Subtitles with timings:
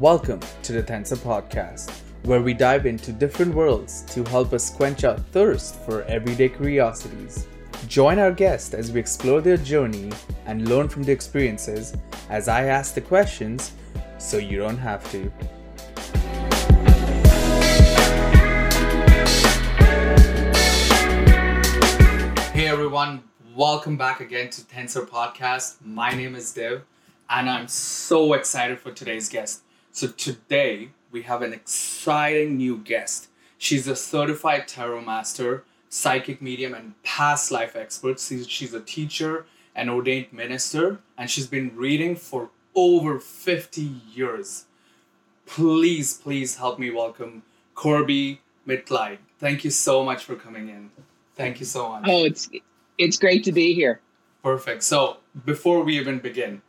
[0.00, 1.90] Welcome to the Tensor Podcast,
[2.22, 7.46] where we dive into different worlds to help us quench our thirst for everyday curiosities.
[7.86, 10.10] Join our guests as we explore their journey
[10.46, 11.94] and learn from their experiences
[12.30, 13.72] as I ask the questions
[14.16, 15.30] so you don't have to.
[22.54, 23.22] Hey everyone,
[23.54, 25.74] welcome back again to Tensor Podcast.
[25.84, 26.84] My name is Dev,
[27.28, 29.60] and I'm so excited for today's guest.
[29.92, 33.28] So today we have an exciting new guest.
[33.58, 38.20] She's a certified tarot master, psychic medium, and past life expert.
[38.20, 43.80] She's, she's a teacher and ordained minister, and she's been reading for over 50
[44.14, 44.66] years.
[45.44, 47.42] Please, please help me welcome
[47.74, 49.18] Corby Mitleid.
[49.40, 50.90] Thank you so much for coming in.
[51.34, 52.04] Thank you so much.
[52.06, 52.48] Oh, it's
[52.96, 54.00] it's great to be here.
[54.42, 54.84] Perfect.
[54.84, 56.62] So before we even begin,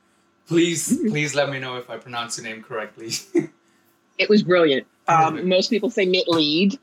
[0.51, 3.12] please please let me know if I pronounce your name correctly.
[4.17, 4.85] It was brilliant.
[5.07, 6.77] Um, most people say Mitleid,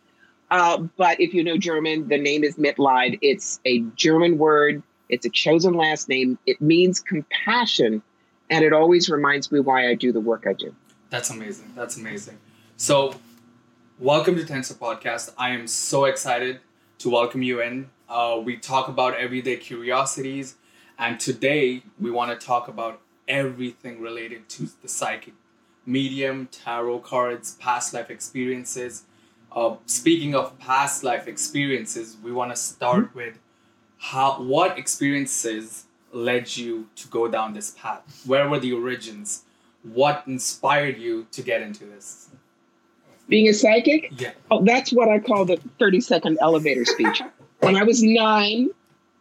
[0.50, 3.16] uh, but if you know German, the name is Mitleid.
[3.22, 4.82] It's a German word.
[5.08, 6.36] It's a chosen last name.
[6.46, 8.02] It means compassion,
[8.50, 10.74] and it always reminds me why I do the work I do.
[11.10, 11.74] That's amazing.
[11.76, 12.38] That's amazing.
[12.76, 13.14] So,
[14.00, 15.32] welcome to Tensor Podcast.
[15.38, 16.58] I am so excited
[17.00, 17.88] to welcome you in.
[18.08, 20.56] Uh, we talk about everyday curiosities,
[20.98, 25.34] and today we want to talk about everything related to the psychic
[25.86, 29.04] medium, tarot cards, past life experiences.
[29.52, 33.38] Uh, speaking of past life experiences, we want to start with
[33.98, 38.22] how what experiences led you to go down this path?
[38.26, 39.42] Where were the origins?
[39.82, 42.28] What inspired you to get into this?
[43.28, 44.32] Being a psychic, Yeah.
[44.50, 47.20] oh, that's what I call the 30 second elevator speech.
[47.60, 48.70] when I was nine,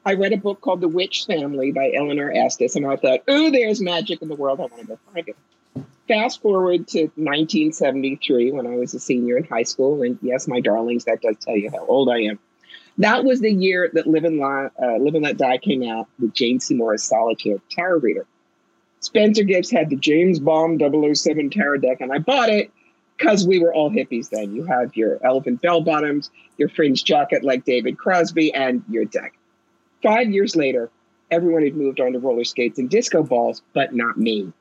[0.08, 3.52] I read a book called The Witch Family by Eleanor Estes, and I thought, oh,
[3.52, 4.61] there's magic in the world.
[4.61, 5.36] I want to go find it.
[6.08, 10.62] Fast forward to 1973 when I was a senior in high school, and yes, my
[10.62, 12.40] darlings, that does tell you how old I am.
[13.00, 16.07] That was the year that Live and, La- uh, Live and Let Die came out
[16.22, 18.25] with Jane Seymour's Solitaire Tarot Reader.
[19.01, 22.72] Spencer Gifts had the James Bond 007 Tarot deck, and I bought it
[23.18, 24.56] because we were all hippies then.
[24.56, 29.34] You have your elephant bell bottoms, your fringe jacket like David Crosby, and your deck.
[30.03, 30.90] Five years later,
[31.31, 34.52] everyone had moved on to roller skates and disco balls, but not me.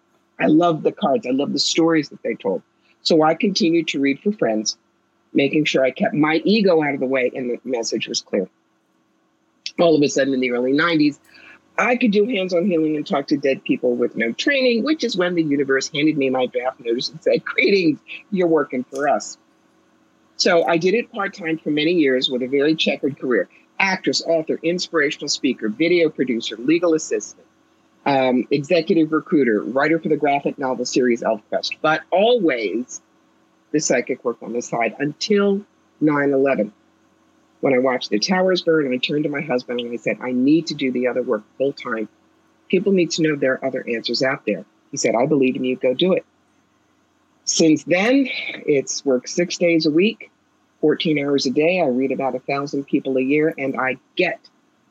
[0.41, 1.27] I loved the cards.
[1.27, 2.63] I loved the stories that they told.
[3.03, 4.77] So I continued to read for friends,
[5.33, 8.49] making sure I kept my ego out of the way and the message was clear.
[9.79, 11.19] All of a sudden, in the early 90s,
[11.79, 15.05] I could do hands on healing and talk to dead people with no training, which
[15.05, 19.09] is when the universe handed me my draft notice and said, Greetings, you're working for
[19.09, 19.37] us.
[20.37, 23.49] So I did it part time for many years with a very checkered career
[23.79, 27.47] actress, author, inspirational speaker, video producer, legal assistant,
[28.05, 33.01] um, executive recruiter, writer for the graphic novel series ElfQuest, but always
[33.73, 35.65] the psychic work on the side until
[36.01, 36.73] 9 11.
[37.61, 40.33] When I watched the towers burn, I turned to my husband and I said, I
[40.33, 42.09] need to do the other work full time.
[42.69, 44.65] People need to know there are other answers out there.
[44.91, 46.25] He said, I believe in you, go do it.
[47.45, 48.29] Since then,
[48.67, 50.31] it's worked six days a week,
[50.81, 51.81] 14 hours a day.
[51.81, 54.41] I read about a thousand people a year, and I get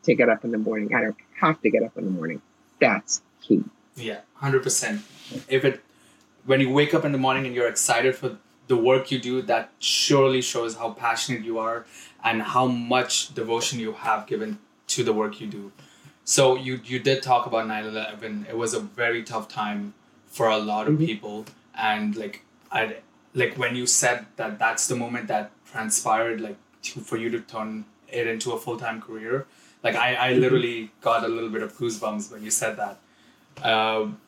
[0.03, 0.94] to get up in the morning.
[0.94, 2.41] I don't have to get up in the morning.
[2.79, 3.63] That's key.
[3.96, 5.01] Yeah, hundred percent.
[5.47, 5.81] If it
[6.46, 8.38] when you wake up in the morning and you're excited for
[8.68, 11.85] the work you do, that surely shows how passionate you are
[12.23, 15.72] and how much devotion you have given to the work you do.
[16.23, 18.46] So you you did talk about 9/11.
[18.50, 19.94] It was a very tough time
[20.28, 21.06] for a lot of Mhm.
[21.06, 22.41] people, and like
[22.72, 22.97] I
[23.34, 27.41] like when you said that that's the moment that transpired, like to, for you to
[27.41, 29.45] turn it into a full time career.
[29.83, 32.95] Like I, I literally got a little bit of goosebumps when you said that.
[33.71, 34.19] Um,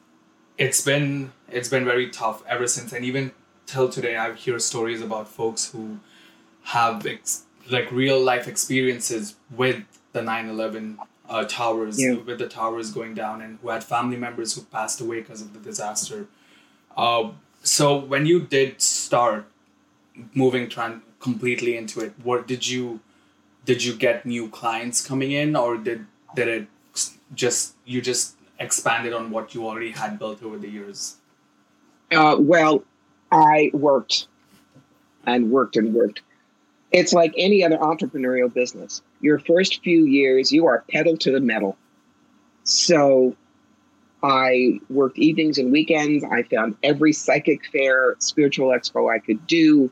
[0.57, 3.31] it's been it's been very tough ever since, and even
[3.65, 5.99] till today, I hear stories about folks who
[6.63, 9.83] have ex- like real life experiences with
[10.13, 10.97] the 9-11
[11.29, 12.15] uh, towers, Yeah.
[12.27, 15.53] with the towers going down, and who had family members who passed away because of
[15.53, 16.27] the disaster.
[16.95, 17.31] Uh,
[17.63, 19.45] so when you did start
[20.33, 22.99] moving tran- completely into it, what did you
[23.65, 26.05] did you get new clients coming in, or did
[26.35, 26.67] did it
[27.33, 31.17] just you just expanded on what you already had built over the years?
[32.11, 32.83] Uh, well,
[33.31, 34.27] I worked
[35.25, 36.21] and worked and worked.
[36.91, 39.01] It's like any other entrepreneurial business.
[39.19, 41.77] Your first few years, you are pedal to the metal.
[42.63, 43.35] So
[44.23, 46.23] I worked evenings and weekends.
[46.23, 49.91] I found every psychic fair, spiritual expo I could do.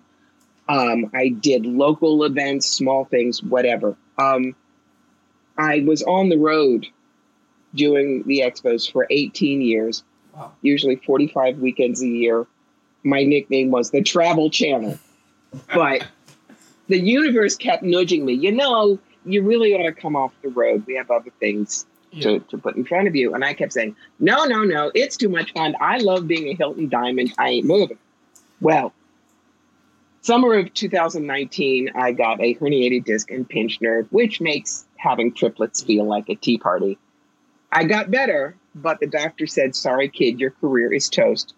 [0.68, 3.96] Um, I did local events, small things, whatever.
[4.18, 4.56] Um,
[5.58, 6.88] I was on the road
[7.76, 10.04] doing the expos for 18 years,
[10.36, 10.52] Wow.
[10.62, 12.48] usually 45 weekends a year.
[13.04, 14.98] my nickname was the Travel Channel.
[15.74, 16.08] But
[16.88, 18.34] the universe kept nudging me.
[18.34, 20.84] You know, you really ought to come off the road.
[20.88, 22.24] We have other things Yeah.
[22.24, 23.36] to, to put in front of you.
[23.36, 25.76] And I kept saying, no, no, no, it's too much fun.
[25.80, 27.34] I love being a Hilton Diamond.
[27.38, 28.00] I ain't moving.
[28.60, 28.92] Well,
[30.25, 35.83] summer of 2019, I got a herniated disc and pinched nerve, which makes having triplets
[35.83, 36.98] feel like a tea party.
[37.72, 41.54] I got better, but the doctor said, sorry, kid, your career is toast.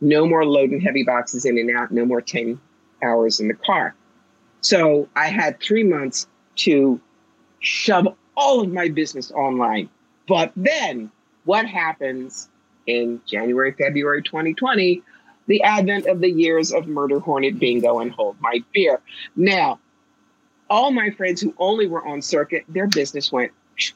[0.00, 2.58] No more loading heavy boxes in and out, no more 10
[3.02, 3.94] hours in the car.
[4.62, 6.26] So I had three months
[6.56, 6.98] to
[7.60, 9.90] shove all of my business online.
[10.26, 11.10] But then
[11.44, 12.48] what happens
[12.86, 15.02] in January, February 2020?
[15.46, 19.00] The advent of the years of murder hornet bingo and hold my beer.
[19.36, 19.78] Now,
[20.68, 23.52] all my friends who only were on circuit, their business went.
[23.78, 23.92] Yeah.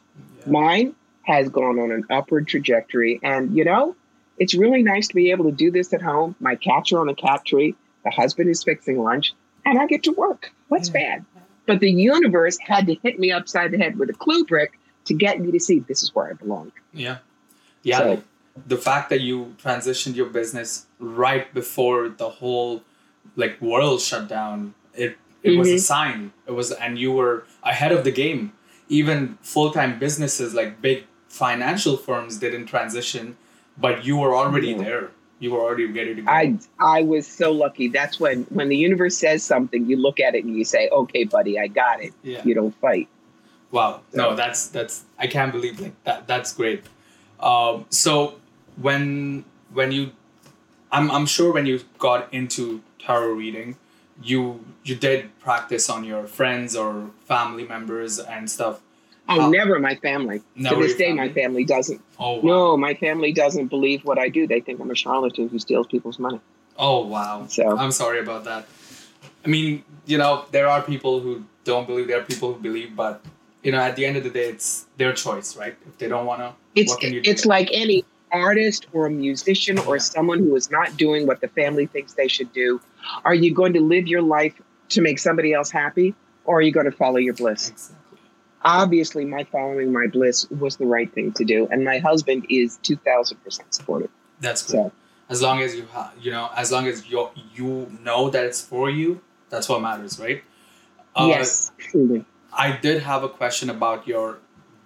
[0.46, 3.20] Mine has gone on an upward trajectory.
[3.22, 3.96] And, you know,
[4.38, 6.34] it's really nice to be able to do this at home.
[6.40, 7.74] My cats are on a cat tree.
[8.04, 9.34] The husband is fixing lunch,
[9.66, 10.50] and I get to work.
[10.68, 11.18] What's Yeah.
[11.18, 11.24] bad?
[11.66, 15.14] But the universe had to hit me upside the head with a clue brick to
[15.14, 16.72] get me to see this is where I belong.
[16.94, 17.18] Yeah.
[17.82, 17.98] Yeah.
[17.98, 18.22] So-
[18.66, 22.82] the fact that you transitioned your business right before the whole
[23.36, 25.80] like world shut down, it it was a Mhm.
[25.80, 26.32] sign.
[26.46, 28.52] It was and you were ahead of the game.
[28.88, 33.36] Even full-time businesses like big financial firms didn't transition,
[33.78, 34.78] but you were already Yeah.
[34.84, 35.10] there.
[35.38, 36.30] You were already ready to go.
[36.30, 37.88] I I was so lucky.
[37.88, 41.24] That's when when the universe says something, you look at it and you say, "Okay,
[41.24, 42.42] buddy, I got it." yeah.
[42.44, 43.08] You don't fight.
[43.70, 44.00] Wow.
[44.12, 46.26] No, that's that's I can't believe like that.
[46.26, 46.82] That's great.
[47.38, 48.34] Um, so
[48.80, 50.12] when when you,
[50.92, 53.76] I'm I'm sure when you got into tarot reading,
[54.22, 58.80] you you did practice on your friends or family members and stuff.
[59.28, 60.42] Oh, Uh, never my family.
[60.56, 61.42] never to this day, my family?
[61.42, 62.00] family doesn't.
[62.18, 62.42] Oh wow.
[62.42, 64.46] No, my family doesn't believe what I do.
[64.46, 66.40] They think I'm a charlatan who steals people's money.
[66.76, 67.46] Oh wow.
[67.48, 68.66] So- I'm sorry about that.
[69.44, 72.08] I mean, you know, there are people who don't believe.
[72.08, 73.22] There are people who believe, but
[73.62, 75.76] you know, at the end of the day, it's their choice, right?
[75.86, 76.26] If they don't
[76.74, 77.30] It's can you do?
[77.30, 81.48] it's like any artist or a musician or someone who is not doing what the
[81.48, 82.80] family thinks they should do.
[83.24, 84.54] Are you going to live your life
[84.90, 87.70] to make somebody else happy, or are you going to follow your bliss?
[87.70, 88.18] exactly.
[88.62, 92.78] Obviously, my following my bliss was the right thing to do, and my husband is
[92.82, 94.10] two thousand percent supportive.
[94.40, 94.72] That's good.
[94.72, 94.92] So
[95.30, 98.60] as long as you ha- you know as long as you you know that it's
[98.60, 100.42] for you that's what matters right
[101.14, 102.24] Uh, yes, truly.
[102.52, 104.38] i did have a question about your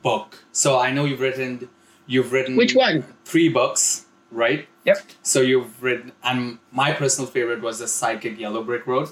[0.03, 1.69] book so i know you've written
[2.07, 3.05] you've written Which one?
[3.25, 4.99] three books right Yep.
[5.23, 9.09] so you've written and my personal favorite was the psychic yellow brick road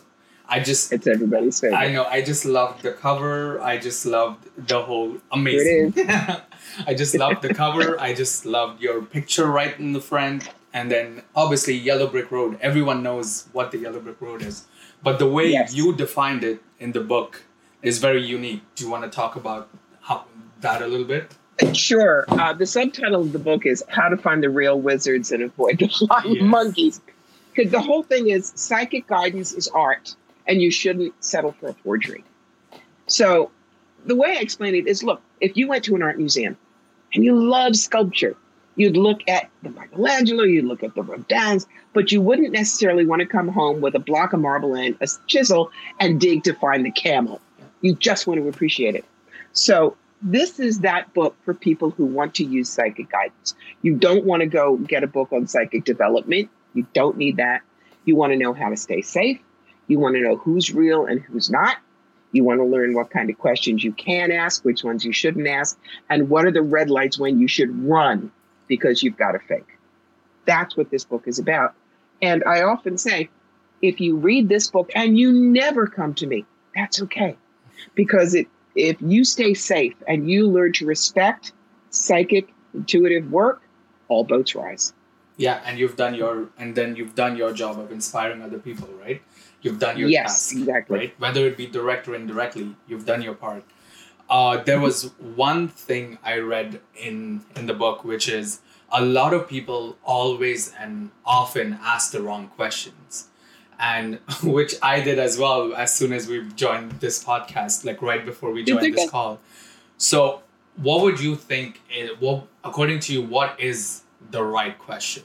[0.49, 1.79] i just It's everybody's favorite.
[1.79, 2.05] I know.
[2.05, 3.61] I just loved the cover.
[3.62, 5.94] I just loved the whole amazing.
[5.97, 6.43] it
[6.87, 7.99] I just loved the cover.
[7.99, 12.59] I just loved your picture right in the front, and then obviously Yellow Brick Road.
[12.61, 14.67] Everyone knows what the Yellow Brick Road is,
[15.03, 15.73] but the way Yes.
[15.75, 17.44] you defined it in the book
[17.81, 18.62] is very unique.
[18.75, 19.71] Do you want to talk about
[20.03, 20.25] how,
[20.61, 21.27] that a little bit?
[21.75, 22.25] Sure.
[22.29, 25.79] Uh, the subtitle of the book is How to Find the Real Wizards and Avoid
[25.79, 26.43] the Flying Yes.
[26.44, 27.00] Monkeys.
[27.55, 30.14] Because the whole thing is psychic guidance is art,
[30.47, 32.25] and you shouldn't settle for a forgery.
[33.06, 33.50] So,
[34.06, 36.56] the way I explain it is look, if you went to an art museum
[37.14, 38.37] and you love sculpture,
[38.76, 43.20] you'd look at the Michelangelo, you'd look at the Rodins, but you wouldn't necessarily want
[43.20, 45.70] to come home with a block of marble and a chisel
[46.01, 47.41] and dig to find the camel.
[47.82, 49.05] You just want to appreciate it.
[49.53, 53.55] So, this is that book for people who want to use psychic guidance.
[53.82, 56.48] You don't want to go get a book on psychic development.
[56.74, 57.62] You don't need that.
[58.05, 59.41] You want to know how to stay safe.
[59.88, 61.76] You want to know who's real and who's not.
[62.31, 65.46] You want to learn what kind of questions you can ask, which ones you shouldn't
[65.46, 68.32] ask, and what are the red lights when you should run
[68.69, 69.79] because you've got a fake.
[70.46, 71.74] That's what this book is about.
[72.22, 73.29] And I often say,
[73.82, 77.36] if you read this book and you never come to me, that's okay.
[77.94, 81.52] Because it if you stay safe and you learn to respect
[81.91, 83.62] psychic intuitive work,
[84.08, 84.93] all boats rise.
[85.36, 88.88] Yeah, and you've done your and then you've done your job of inspiring other people,
[89.00, 89.22] right?
[89.62, 90.56] You've done your yes, task.
[90.56, 90.98] exactly.
[90.98, 91.14] right?
[91.19, 93.64] Whether it be direct or indirectly, you've done your part.
[94.29, 98.60] Uh, there was one thing I read in in the book, which is
[98.91, 103.29] a lot of people always and often ask the wrong questions,
[103.82, 108.24] and which I did as well as soon as we joined this podcast, like right
[108.24, 109.41] before we joined this call.
[109.98, 110.43] So,
[110.77, 111.82] what would you think?
[111.94, 115.24] Is, what, according to you, what is the right question?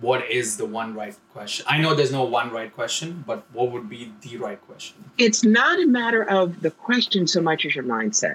[0.00, 1.64] What is the one right question?
[1.68, 4.96] I know there's no one right question, but what would be the right question?
[5.18, 8.34] It's not a matter of the question so much as your mindset.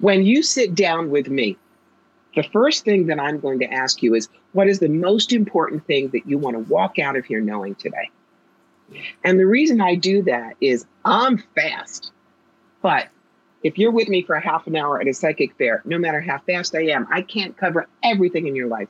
[0.00, 1.56] When you sit down with me,
[2.34, 5.86] the first thing that I'm going to ask you is what is the most important
[5.86, 8.10] thing that you want to walk out of here knowing today?
[9.24, 12.12] And the reason I do that is I'm fast.
[12.82, 13.08] But
[13.62, 16.20] if you're with me for a half an hour at a psychic fair, no matter
[16.20, 18.88] how fast I am, I can't cover everything in your life.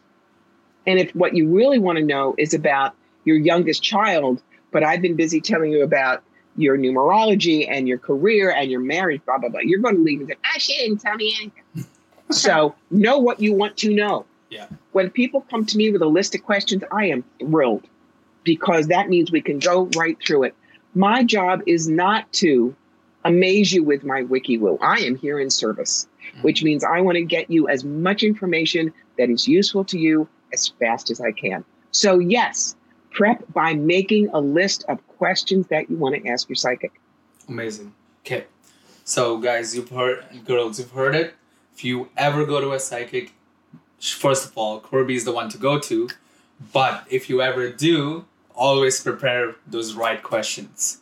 [0.87, 5.03] And if what you really want to know is about your youngest child, but I've
[5.03, 6.23] been busy telling you about
[6.57, 10.21] your numerology and your career and your marriage, blah, blah, blah, you're going to leave
[10.21, 11.91] and say, ah, she didn't tell me anything.
[12.31, 14.27] so know what you want to know.
[14.51, 14.67] Yeah.
[14.93, 17.87] When people come to me with a list of questions, I am thrilled
[18.47, 20.55] because that means we can go right through it.
[20.95, 22.75] My job is not to
[23.25, 24.79] amaze you with my WikiWoo.
[24.81, 26.43] I am here in service, mm-hmm.
[26.43, 30.29] which means I want to get you as much information that is useful to you
[30.53, 31.65] as fast as I can.
[31.91, 32.77] So, yes,
[33.11, 36.93] prep by making a list of questions that you want to ask your psychic.
[37.49, 37.93] Amazing.
[38.25, 38.45] Okay.
[39.05, 41.35] So, guys, you've heard, girls, you've heard it.
[41.75, 43.33] If you ever go to a psychic,
[43.99, 46.09] first of all, Kirby is the one to go to.
[46.73, 48.25] But if you ever do,
[48.57, 50.99] always prepare those right questions.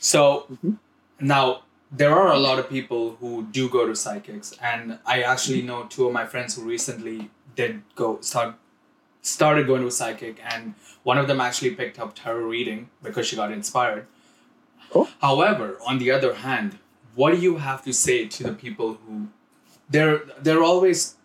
[0.00, 0.74] So mm-hmm.
[1.20, 5.62] now there are a lot of people who do go to psychics, and I actually
[5.62, 8.56] know two of my friends who recently did go start
[9.22, 13.26] started going to a psychic, and one of them actually picked up tarot reading because
[13.26, 14.06] she got inspired.
[14.90, 15.08] Cool.
[15.20, 16.78] However, on the other hand,
[17.14, 19.28] what do you have to say to the people who
[19.88, 21.16] there there are always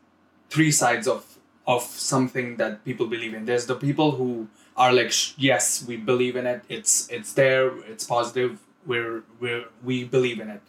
[0.49, 3.45] three sides of of something that people believe in.
[3.45, 4.47] There's the people who
[4.79, 6.63] are like yes we believe in it.
[6.69, 7.77] It's it's there.
[7.91, 8.59] It's positive.
[8.87, 10.61] We're we're we believe in it.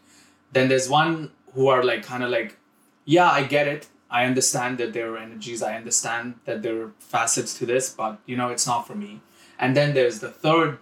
[0.53, 2.59] Then there's one who are like kind of like
[3.05, 3.89] yeah i get it.
[4.11, 5.63] I understand that there are energies.
[5.63, 9.21] I understand that there are facets to this but you know it's not for me.
[9.59, 10.79] And then there's the third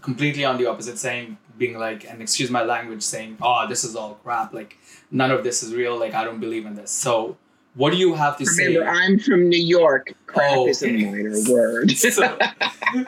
[0.00, 3.94] completely on the opposite saying being like and excuse my language saying oh this is
[3.94, 4.54] all crap.
[4.54, 4.78] Like
[5.10, 5.98] none of this is real.
[5.98, 6.90] Like i don't believe in this.
[6.90, 7.36] So
[7.74, 8.86] what do you have to Remember, say?
[8.86, 10.12] I'm from New York.
[10.26, 11.90] Crap oh, is a minor word.
[11.96, 12.52] so, yeah,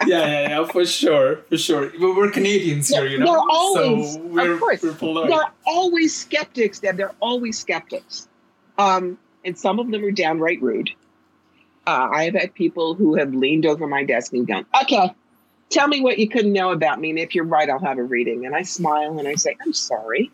[0.07, 1.91] yeah, yeah, for sure, for sure.
[1.99, 3.27] But we're Canadians here, you know.
[3.27, 6.81] They're always, so we're, of course, we're they're always skeptics.
[6.81, 6.97] Deb.
[6.97, 8.27] They're always skeptics,
[8.79, 10.91] um, and some of them are downright rude.
[11.87, 15.13] Uh, I have had people who have leaned over my desk and gone, "Okay,
[15.69, 18.03] tell me what you couldn't know about me, and if you're right, I'll have a
[18.03, 20.31] reading." And I smile and I say, "I'm sorry."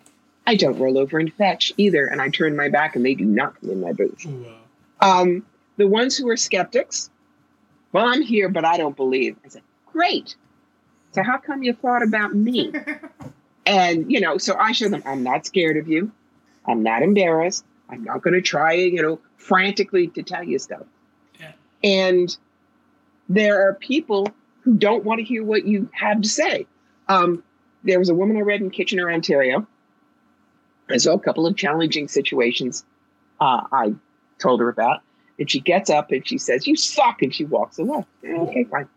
[0.50, 2.06] I don't roll over and fetch either.
[2.06, 4.26] And I turn my back and they do not come in my booth.
[4.26, 4.30] Oh,
[5.00, 5.20] wow.
[5.20, 7.08] Um, the ones who are skeptics,
[7.92, 9.36] well, I'm here, but I don't believe.
[9.44, 10.34] I said, great.
[11.12, 12.72] So how come you thought about me?
[13.66, 16.10] and, you know, so I show them, I'm not scared of you.
[16.66, 17.64] I'm not embarrassed.
[17.88, 20.82] I'm not going to try, you know, frantically to tell you stuff.
[21.38, 21.52] Yeah.
[21.84, 22.36] And
[23.28, 24.26] there are people
[24.62, 26.66] who don't want to hear what you have to say.
[27.06, 27.44] Um,
[27.84, 29.68] there was a woman I read in Kitchener, Ontario,
[30.90, 32.84] and so a couple of challenging situations
[33.40, 33.94] uh, I
[34.38, 35.00] told her about.
[35.38, 37.22] And she gets up and she says, You suck.
[37.22, 38.04] And she walks away.
[38.24, 38.88] Okay, fine.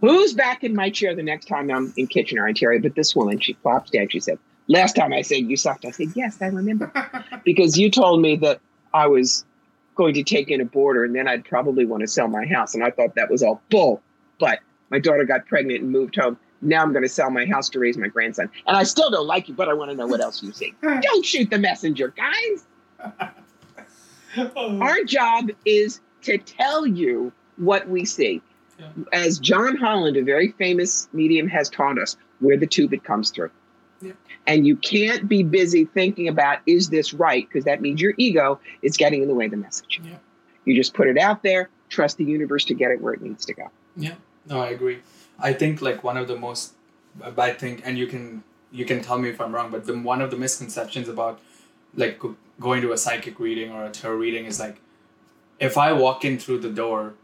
[0.00, 2.80] Who's back in my chair the next time I'm in Kitchener, Ontario?
[2.80, 4.08] But this woman, she flops down.
[4.08, 5.84] She said, Last time I said you sucked.
[5.84, 6.90] I said, Yes, I remember.
[7.44, 8.60] because you told me that
[8.94, 9.44] I was
[9.94, 12.74] going to take in a boarder and then I'd probably want to sell my house.
[12.74, 14.00] And I thought that was all bull.
[14.38, 14.60] But
[14.90, 17.78] my daughter got pregnant and moved home now I'm going to sell my house to
[17.78, 18.50] raise my grandson.
[18.66, 20.74] And I still don't like you, but I want to know what else you see.
[20.82, 23.30] don't shoot the messenger, guys.
[24.36, 24.78] Oh.
[24.80, 28.42] Our job is to tell you what we see.
[28.78, 28.86] Yeah.
[29.12, 33.30] As John Holland, a very famous medium, has taught us, where the tube it comes
[33.30, 33.50] through.
[34.00, 34.12] Yeah.
[34.46, 37.48] And you can't be busy thinking about, is this right?
[37.48, 40.00] Because that means your ego is getting in the way of the message.
[40.04, 40.18] Yeah.
[40.64, 43.46] You just put it out there, trust the universe to get it where it needs
[43.46, 43.70] to go.
[43.96, 44.14] Yeah,
[44.46, 44.98] no, I agree.
[45.38, 46.74] I think like one of the most
[47.22, 49.96] uh, bad thing, and you can you can tell me if I'm wrong, but the
[49.96, 51.40] one of the misconceptions about
[51.94, 52.20] like
[52.60, 54.80] going to a psychic reading or a tarot reading is like
[55.58, 57.14] if I walk in through the door,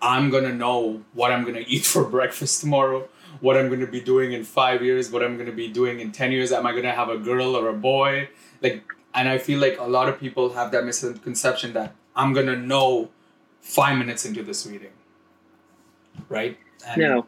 [0.00, 3.08] I'm gonna know what I'm gonna eat for breakfast tomorrow,
[3.40, 6.32] what I'm gonna be doing in five years, what I'm gonna be doing in ten
[6.32, 6.52] years.
[6.52, 8.28] Am I gonna have a girl or a boy?
[8.62, 12.56] Like, and I feel like a lot of people have that misconception that I'm gonna
[12.56, 13.10] know
[13.60, 14.92] five minutes into this reading,
[16.28, 16.58] right?
[16.86, 17.26] And no.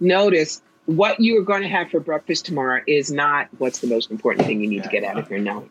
[0.00, 4.10] Notice what you are going to have for breakfast tomorrow is not what's the most
[4.10, 5.70] important thing you need to get out of your night.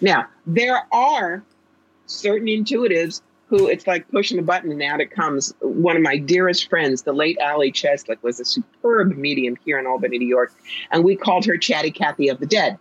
[0.00, 1.42] Now, there are
[2.06, 5.52] certain intuitives who it's like pushing a button and out it comes.
[5.60, 9.86] One of my dearest friends, the late Allie Cheslick, was a superb medium here in
[9.86, 10.54] Albany, New York,
[10.92, 12.78] and we called her Chatty Cathy of the Dead.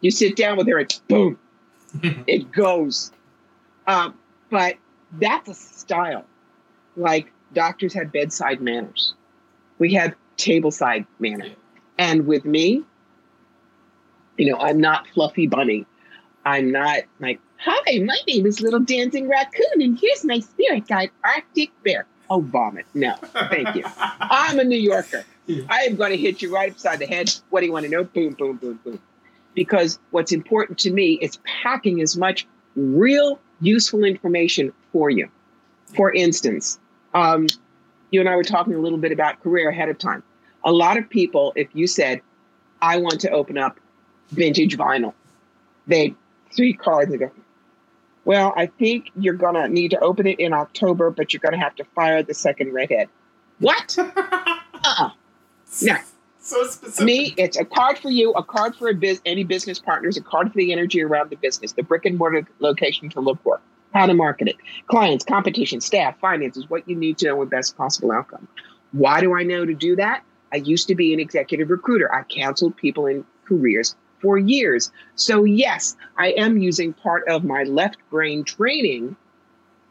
[0.00, 1.38] You sit down with her, it's boom,
[2.02, 3.12] it goes.
[3.86, 4.18] Um,
[4.50, 4.76] but
[5.12, 6.24] that's a style.
[6.96, 9.14] Like doctors had bedside manners.
[9.78, 11.48] We have tableside manner.
[11.98, 12.84] And with me,
[14.36, 15.86] you know, I'm not fluffy bunny.
[16.44, 21.10] I'm not like, hi, my name is Little Dancing Raccoon, and here's my spirit guide,
[21.24, 22.06] Arctic Bear.
[22.30, 22.86] Oh, vomit.
[22.94, 23.14] No,
[23.50, 23.84] thank you.
[23.96, 25.24] I'm a New Yorker.
[25.68, 27.34] I am going to hit you right upside the head.
[27.50, 28.04] What do you want to know?
[28.04, 29.00] Boom, boom, boom, boom.
[29.54, 35.28] Because what's important to me is packing as much real useful information for you.
[35.96, 36.78] For instance,
[37.14, 37.46] um,
[38.10, 40.22] you and I were talking a little bit about career ahead of time.
[40.64, 42.20] A lot of people, if you said,
[42.80, 43.78] I want to open up
[44.30, 45.14] vintage vinyl,
[45.86, 46.14] they
[46.54, 47.30] three cards and go,
[48.24, 51.52] Well, I think you're going to need to open it in October, but you're going
[51.52, 53.08] to have to fire the second redhead.
[53.58, 53.96] What?
[53.98, 55.10] uh-uh.
[55.82, 55.96] No.
[56.40, 57.04] So specific.
[57.04, 60.22] Me, it's a card for you, a card for a biz- any business partners, a
[60.22, 63.60] card for the energy around the business, the brick and mortar location to look for,
[63.92, 67.76] how to market it, clients, competition, staff, finances, what you need to know with best
[67.76, 68.46] possible outcome.
[68.92, 70.24] Why do I know to do that?
[70.52, 72.12] I used to be an executive recruiter.
[72.12, 74.90] I counseled people in careers for years.
[75.14, 79.16] So, yes, I am using part of my left brain training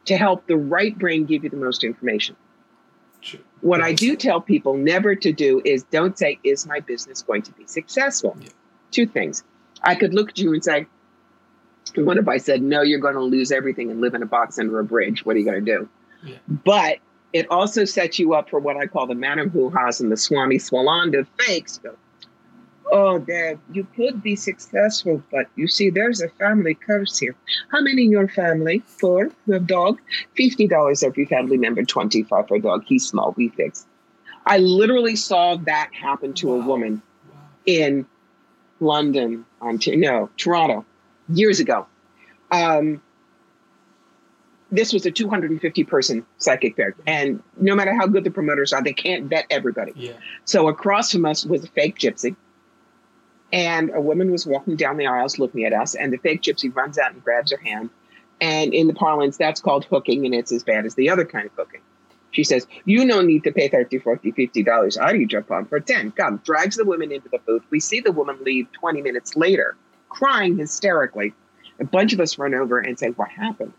[0.05, 2.35] to help the right brain give you the most information.
[3.61, 7.41] What I do tell people never to do is don't say, Is my business going
[7.43, 8.37] to be successful?
[8.39, 8.49] Yeah.
[8.91, 9.43] Two things.
[9.83, 10.87] I could look at you and say,
[11.96, 14.58] What if I said, No, you're going to lose everything and live in a box
[14.60, 15.25] under a bridge?
[15.25, 15.89] What are you going to do?
[16.24, 16.36] Yeah.
[16.48, 16.98] But
[17.34, 20.17] it also sets you up for what I call the Madam Who Has and the
[20.17, 21.77] Swami Swalanda fakes.
[21.79, 21.96] Go,
[22.89, 27.36] Oh, Dad, you could be successful, but you see, there's a family curse here.
[27.70, 28.79] How many in your family?
[28.86, 29.29] Four.
[29.46, 30.00] You have dog?
[30.38, 32.86] Fifty dollars every family member, twenty-five for a dog.
[32.88, 33.34] He's small.
[33.36, 33.86] We fix.
[34.46, 37.38] I literally saw that happen to a woman Wow.
[37.65, 38.06] in
[38.79, 40.86] London, Ontario, no, Toronto,
[41.29, 41.88] years ago.
[42.51, 43.01] Um,
[44.72, 48.84] this was a 250 person psychic fair, and no matter how good the promoters are,
[48.84, 49.93] they can't vet everybody.
[49.96, 50.13] Yeah.
[50.46, 52.36] So across from us was a fake gypsy.
[53.53, 56.74] And a woman was walking down the aisles looking at us, and the fake gypsy
[56.75, 57.89] runs out and grabs her hand.
[58.41, 61.46] And in the parlance, that's called hooking, and it's as bad as the other kind
[61.46, 61.79] of hooking.
[62.31, 64.97] She says, You no need to pay 30, 40, 50 dollars.
[64.97, 66.12] I need jump on for 10.
[66.12, 67.63] Come, drags the woman into the booth.
[67.69, 69.78] We see the woman leave 20 minutes later,
[70.10, 71.34] crying hysterically.
[71.80, 73.74] A bunch of us run over and say, What happened?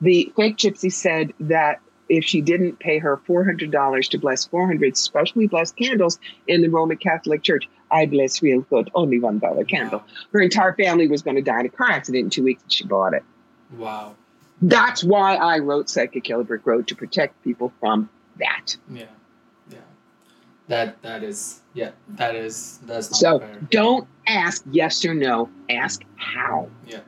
[0.00, 5.46] The fake gypsy said that if she didn't pay her $400 to bless 400 specially
[5.46, 10.00] blessed candles in the Roman Catholic Church, I bless real good, only $1 candle.
[10.00, 10.04] Wow.
[10.32, 12.72] Her entire family was going to die in a car accident in two weeks, and
[12.72, 13.22] she bought it.
[13.76, 14.16] Wow.
[14.60, 18.76] That's why I wrote Psychic Brick Road to protect people from that.
[18.90, 19.06] Yeah.
[20.72, 21.90] That that is yeah.
[22.08, 23.60] That is that's not So fair.
[23.70, 26.70] don't ask yes or no, ask how.
[26.86, 27.00] Yeah.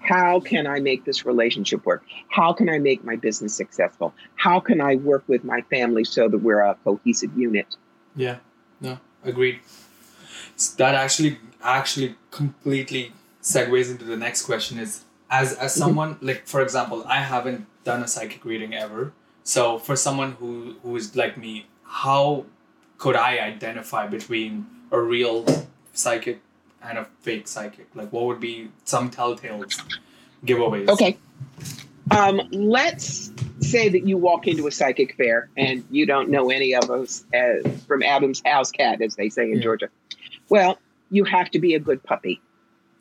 [0.00, 2.04] How can I make this relationship work?
[2.28, 4.12] How can I make my business successful?
[4.34, 7.74] How can I work with my family so that we're a cohesive unit?
[8.14, 8.36] Yeah.
[8.82, 8.98] No.
[9.24, 9.60] Agreed.
[10.76, 15.80] That actually actually completely segues into the next question is as as mm-hmm.
[15.80, 20.76] someone like for example I haven't done a psychic reading ever so for someone who
[20.82, 22.44] who is like me how
[23.00, 25.46] could I identify between a real
[25.94, 26.40] psychic
[26.82, 29.64] and a fake psychic like what would be some telltale
[30.44, 31.18] giveaways Okay.
[32.10, 36.74] Um, let's say that you walk into a psychic fair and you don't know any
[36.74, 39.62] of us uh, from Adam's house cat, as they say in Yeah.
[39.62, 39.88] Georgia.
[40.48, 40.78] Well,
[41.10, 42.40] you have to be a good puppy.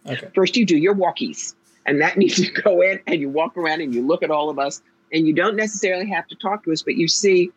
[0.06, 1.56] okay First, you do your walkies,
[1.88, 4.50] and that means you go in and you walk around and you look at all
[4.50, 4.82] of us,
[5.12, 7.52] and you don't necessarily have to talk to us, but you see,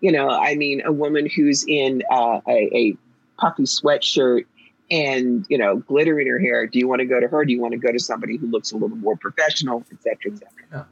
[0.00, 2.96] you know, I mean, a woman who's in uh, a, a
[3.38, 4.44] puffy sweatshirt
[4.90, 6.66] and you know glitter in her hair.
[6.66, 7.44] Do you want to go to her?
[7.44, 10.32] Do you want to go to somebody who looks a little more professional, et cetera,
[10.32, 10.50] et cetera?
[10.72, 10.84] Yeah.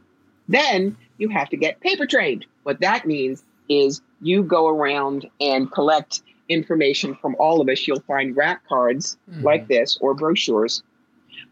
[0.48, 2.46] Then you have to get paper trained.
[2.64, 7.86] What that means is you go around and collect information from all of us.
[7.88, 9.42] You'll find rack cards Mhm.
[9.42, 10.82] like this or brochures,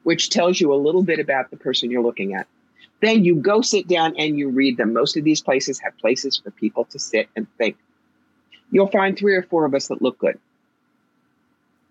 [0.05, 2.47] which tells you a little bit about the person you're looking at.
[3.01, 4.93] Then you go sit down and you read them.
[4.93, 7.77] Most of these places have places for people to sit and think.
[8.71, 10.39] You'll find three or four of us that look good.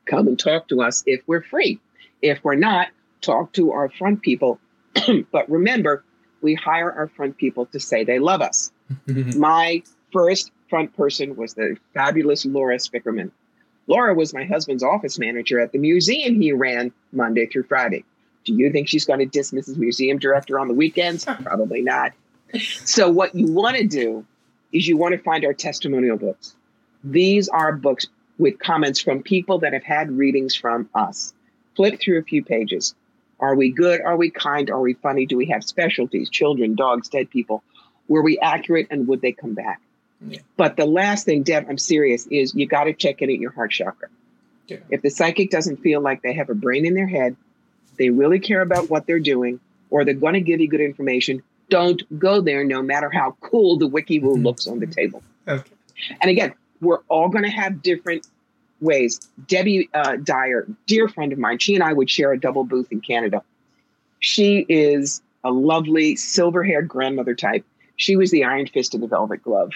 [0.06, 1.80] Come and talk to us if we're free.
[2.22, 2.90] If we're not,
[3.22, 4.60] talk to our front people.
[5.32, 6.04] but remember,
[6.42, 8.72] we hire our front people to say they love us.
[9.08, 13.32] My first front person was the fabulous Laura Spickerman.
[13.88, 18.06] Laura was my husband's office manager at the museum he ran Monday through Friday.
[18.46, 21.26] Do you think she's going to dismiss his museum director on the weekends?
[21.26, 22.12] Probably not.
[22.84, 24.26] So, what you want to do
[24.72, 26.56] is you want to find our testimonial books.
[27.04, 31.34] These are books with comments from people that have had readings from us.
[31.76, 32.96] Flip through a few pages.
[33.40, 34.02] Are we good?
[34.02, 34.70] Are we kind?
[34.70, 35.26] Are we funny?
[35.26, 36.30] Do we have specialties?
[36.30, 37.64] Children, dogs, dead people?
[38.08, 39.82] Were we accurate and would they come back?
[40.26, 40.40] Yeah.
[40.56, 43.52] But the last thing, Deb, I'm serious, is you got to check in at your
[43.52, 44.08] heart chakra.
[44.68, 44.78] Yeah.
[44.90, 47.36] If the psychic doesn't feel like they have a brain in their head,
[47.98, 51.42] they really care about what they're doing, or they're going to give you good information,
[51.70, 54.44] Don't go there, no matter how cool the wiki woo Mhm.
[54.44, 55.24] looks on the table.
[55.48, 55.64] Okay.
[56.22, 58.28] And again, we're all going to have different
[58.82, 59.20] ways.
[59.48, 62.92] Debbie uh, Dyer, dear friend of mine, she and I would share a double booth
[62.92, 63.42] in Canada.
[64.20, 67.66] She is a lovely silver haired grandmother type.
[67.96, 69.72] She was the Iron Fist in the Velvet Glove.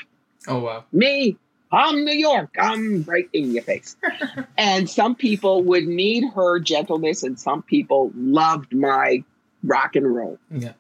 [0.48, 0.84] Oh wow.
[0.92, 1.38] Me,
[1.72, 2.56] I'm New York.
[2.60, 3.96] I'm right in your face.
[4.58, 9.24] and some people would need her gentleness, and some people loved my
[9.64, 10.40] rock and roll.
[10.50, 10.74] Yeah.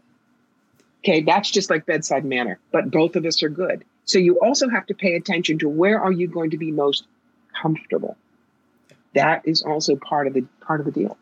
[1.04, 3.84] Okay, that's just like bedside manner, but both of us are good.
[4.06, 7.06] So you also have to pay attention to where are you going to be most
[7.62, 8.17] comfortable.
[9.13, 11.17] That is also part of the part of the deal.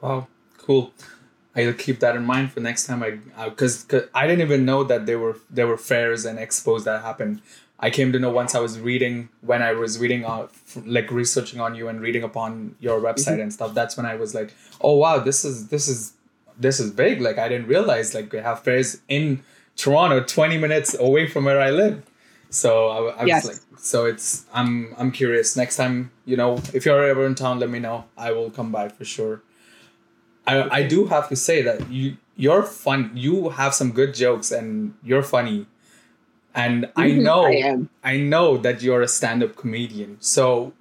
[0.00, 0.28] Wow.
[0.58, 0.92] Cool.
[1.54, 3.02] I'll keep that in mind for next time.
[3.02, 6.84] I uh, because I didn't even know that there were there were fairs and expos
[6.84, 7.42] that happened.
[7.84, 10.46] I came to know once I was reading when I was reading uh,
[10.86, 13.74] like researching on you and reading upon your website and stuff.
[13.74, 16.12] That's when I was like, oh wow, this is this is
[16.58, 17.20] this is big.
[17.20, 19.42] Like I didn't realize like we have fairs in
[19.76, 22.02] Toronto, twenty minutes away from where I live.
[22.50, 23.44] So I, I Yes.
[23.44, 25.56] was like, so it's I'm I'm curious.
[25.56, 28.04] Next time, you know, if you're ever in town, let me know.
[28.16, 29.42] I will come by for sure.
[30.46, 33.10] I I do have to say that you you're fun.
[33.14, 35.66] You have some good jokes and you're funny.
[36.54, 38.12] And I Mhm, know I.
[38.14, 40.16] I know that you're a stand-up comedian.
[40.20, 40.72] So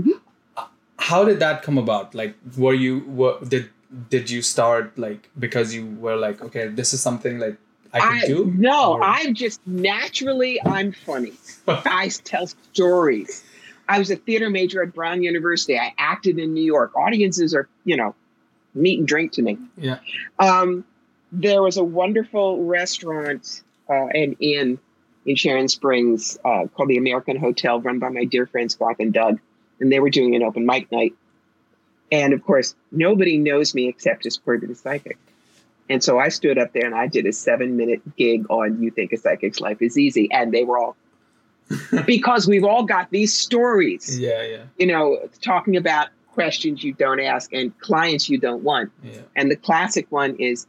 [0.00, 0.20] Mhm.
[0.56, 0.66] uh,
[0.98, 2.14] how did that come about?
[2.14, 3.68] Like were you were, did
[4.10, 7.56] did you start like because you were like okay, this is something like
[7.92, 8.52] I could I, do?
[8.56, 11.32] no, Or- I'm just naturally I'm funny.
[11.68, 13.42] I tell stories.
[13.88, 15.78] I was a theater major at Brown University.
[15.78, 16.94] I acted in New York.
[16.94, 18.14] Audiences are, you know,
[18.74, 19.56] meat and drink to me.
[19.78, 19.98] Yeah.
[20.38, 20.84] Um,
[21.32, 24.78] there was a wonderful restaurant uh, and inn
[25.28, 29.12] in Sharon Springs uh, called the American Hotel, run by my dear friends Scott and
[29.12, 29.38] Doug,
[29.78, 31.12] and they were doing an open mic night.
[32.10, 35.18] And of course, nobody knows me except as Corby the Psychic.
[35.90, 38.90] And so I stood up there and I did a seven minute gig on You
[38.90, 40.30] Think a Psychic's Life is Easy.
[40.32, 40.96] And they were all,
[42.06, 47.20] because we've all got these stories, Yeah, yeah, you know, talking about questions you don't
[47.20, 48.90] ask and clients you don't want.
[49.02, 49.20] yeah.
[49.36, 50.66] And the classic one is,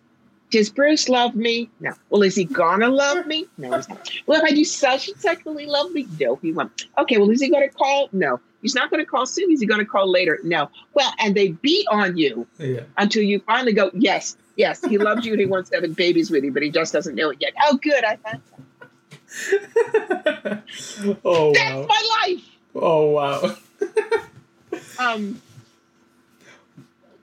[0.51, 1.69] does Bruce love me?
[1.79, 1.91] No.
[2.09, 3.45] Well, is he gonna love me?
[3.57, 4.09] No, he's not.
[4.25, 6.07] Well, if I do such and such, will he love me?
[6.19, 6.85] No, he won't.
[6.97, 8.09] Okay, well, is he gonna call?
[8.11, 8.39] No.
[8.61, 9.51] He's not gonna call soon.
[9.51, 10.39] Is he gonna call later?
[10.43, 10.69] No.
[10.93, 12.81] Well, and they beat on you Yeah.
[12.97, 16.29] until you finally go, yes, yes, he loves you and he wants to have babies
[16.31, 17.53] with you, but he just doesn't know it yet.
[17.65, 18.41] Oh, good, I found
[21.23, 21.85] oh that's wow.
[21.87, 22.43] my life.
[22.75, 23.55] Oh wow.
[24.99, 25.41] Um,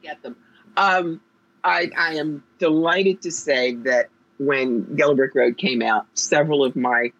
[0.02, 0.34] get them.
[0.76, 1.20] Um,
[1.66, 6.76] I, I am delighted to say that when Yellow Brick Road came out, several of
[6.76, 7.12] my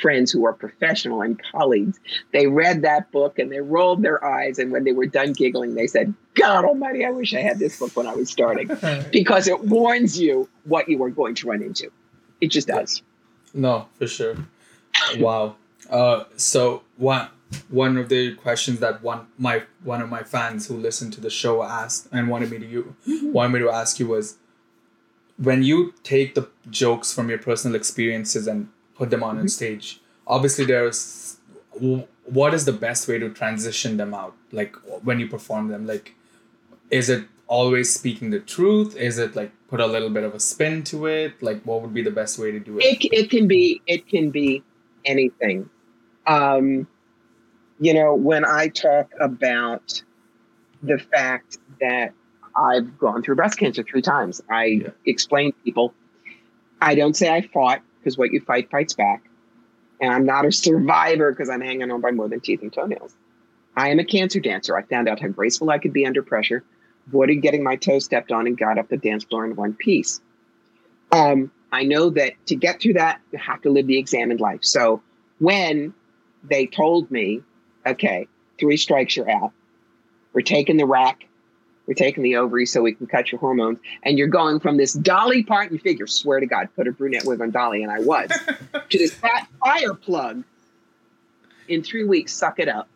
[0.00, 1.98] friends who are professional and colleagues,
[2.32, 4.58] they read that book and they rolled their eyes.
[4.58, 7.78] And when they were done giggling, they said, God almighty, I wish I had this
[7.78, 8.70] book when I was starting
[9.12, 11.90] because it warns you what you are going to run into.
[12.40, 13.02] It just does.
[13.52, 14.36] No, for sure.
[15.18, 15.56] Wow.
[15.90, 17.28] Uh, so one
[17.68, 21.30] one of the questions that one my one of my fans who listened to the
[21.30, 24.36] show asked and wanted me to you wanted me to ask you was
[25.36, 30.00] when you take the jokes from your personal experiences and put them on on stage.
[30.26, 31.38] Obviously, there's
[32.24, 34.34] what is the best way to transition them out?
[34.52, 36.14] Like when you perform them, like
[36.90, 38.96] is it always speaking the truth?
[38.96, 41.42] Is it like put a little bit of a spin to it?
[41.42, 42.84] Like what would be the best way to do it?
[42.84, 44.62] it, it can be it can be
[45.06, 45.70] anything
[46.26, 46.86] um
[47.80, 50.02] you know when i talk about
[50.82, 52.12] the fact that
[52.56, 54.88] i've gone through breast cancer three times i Yeah.
[55.06, 55.94] explain to people
[56.80, 59.24] i don't say i fought because what you fight fights back
[60.00, 63.14] and i'm not a survivor because i'm hanging on by more than teeth and toenails
[63.76, 66.62] i am a cancer dancer i found out how graceful i could be under pressure
[67.06, 70.20] avoided getting my toe stepped on and got up the dance floor in one piece
[71.12, 74.60] um, I know that to get through that, you have to live the examined life.
[74.62, 75.02] So
[75.38, 75.92] when
[76.44, 77.42] they told me,
[77.90, 78.26] okay,
[78.58, 79.52] three strikes, you're out,
[80.32, 81.26] we're taking the rack,
[81.86, 84.92] we're taking the ovary so we can cut your hormones, and you're going from this
[84.92, 88.30] Dolly Parton figure, swear to God, put a brunette wig on Dolly, and I was,
[88.90, 90.44] to this fat fire plug
[91.68, 92.88] in three weeks, suck it up.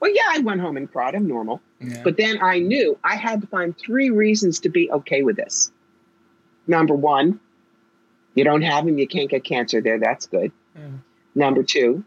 [0.00, 1.14] Well, yeah, I went home and cried.
[1.14, 1.60] I'm normal.
[1.80, 2.00] Yeah.
[2.02, 5.70] But then I knew I had to find three reasons to be okay with this.
[6.66, 7.38] Number one,
[8.34, 10.00] you don't have them, you can't get cancer there.
[10.00, 10.50] That's good.
[10.74, 10.88] Yeah.
[11.36, 12.04] Number two,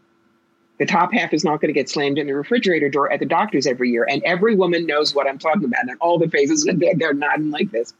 [0.78, 3.26] the top half is not going to get slammed in the refrigerator door at the
[3.26, 4.06] doctor's every year.
[4.08, 5.88] And every woman knows what I'm talking about.
[5.88, 6.64] And all the faces,
[6.96, 7.94] they're, nodding like this.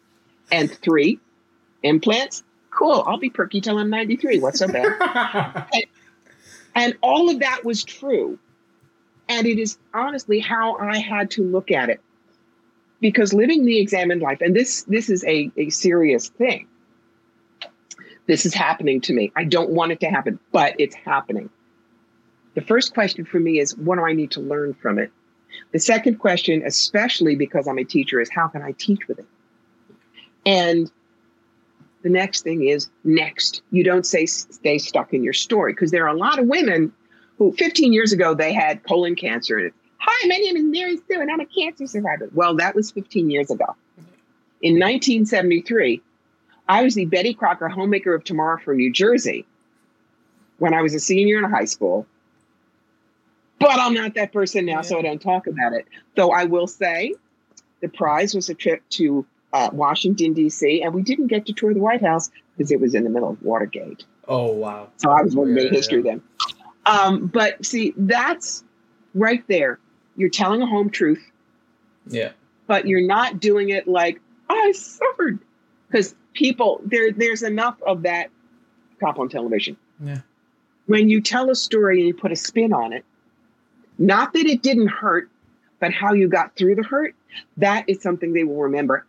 [0.52, 1.18] And three,
[1.82, 2.42] implants.
[2.70, 3.02] Cool.
[3.06, 4.40] I'll be perky till I'm 93.
[4.40, 5.66] What's so bad?
[6.76, 8.38] And all of that was true.
[9.28, 12.00] And it is honestly how I had to look at it.
[13.00, 16.68] Because living the examined life, and this this is a, a serious thing.
[18.26, 19.32] This is happening to me.
[19.34, 21.50] I don't want it to happen, but it's happening.
[22.56, 25.12] The first question for me is what do I need to learn from it?
[25.72, 29.26] The second question, especially because I'm a teacher, is how can I teach with it?
[30.46, 30.90] And
[32.02, 33.60] the next thing is next.
[33.72, 36.92] You don't say stay stuck in your story because there are a lot of women
[37.36, 41.20] who 15 years ago they had colon cancer and hi, my name is Mary Sue
[41.20, 42.30] and I'm a cancer survivor.
[42.32, 43.76] Well, that was 15 years ago.
[44.62, 46.00] In 1973,
[46.68, 49.44] I was the Betty Crocker homemaker of tomorrow from New Jersey
[50.58, 52.06] when I was a senior in high school.
[53.58, 54.80] But I'm not that person now, yeah.
[54.82, 55.86] so I don't talk about it.
[56.14, 57.14] Though I will say
[57.80, 61.72] the prize was a trip to uh, Washington, D.C., and we didn't get to tour
[61.72, 64.04] the White House because it was in the middle of Watergate.
[64.28, 64.88] Oh, wow.
[64.96, 66.12] So I was one yeah, history yeah.
[66.12, 66.22] then.
[66.84, 68.64] Um, but see, that's
[69.14, 69.78] right there.
[70.16, 71.24] You're telling a home truth.
[72.06, 72.32] Yeah.
[72.66, 75.38] But you're not doing it like, I suffered.
[75.88, 78.30] Because people, there, there's enough of that
[79.00, 79.76] cop on television.
[80.02, 80.20] Yeah.
[80.86, 83.04] When you tell a story and you put a spin on it,
[83.98, 85.30] not that it didn't hurt,
[85.80, 87.14] but how you got through the hurt,
[87.56, 89.06] that is something they will remember.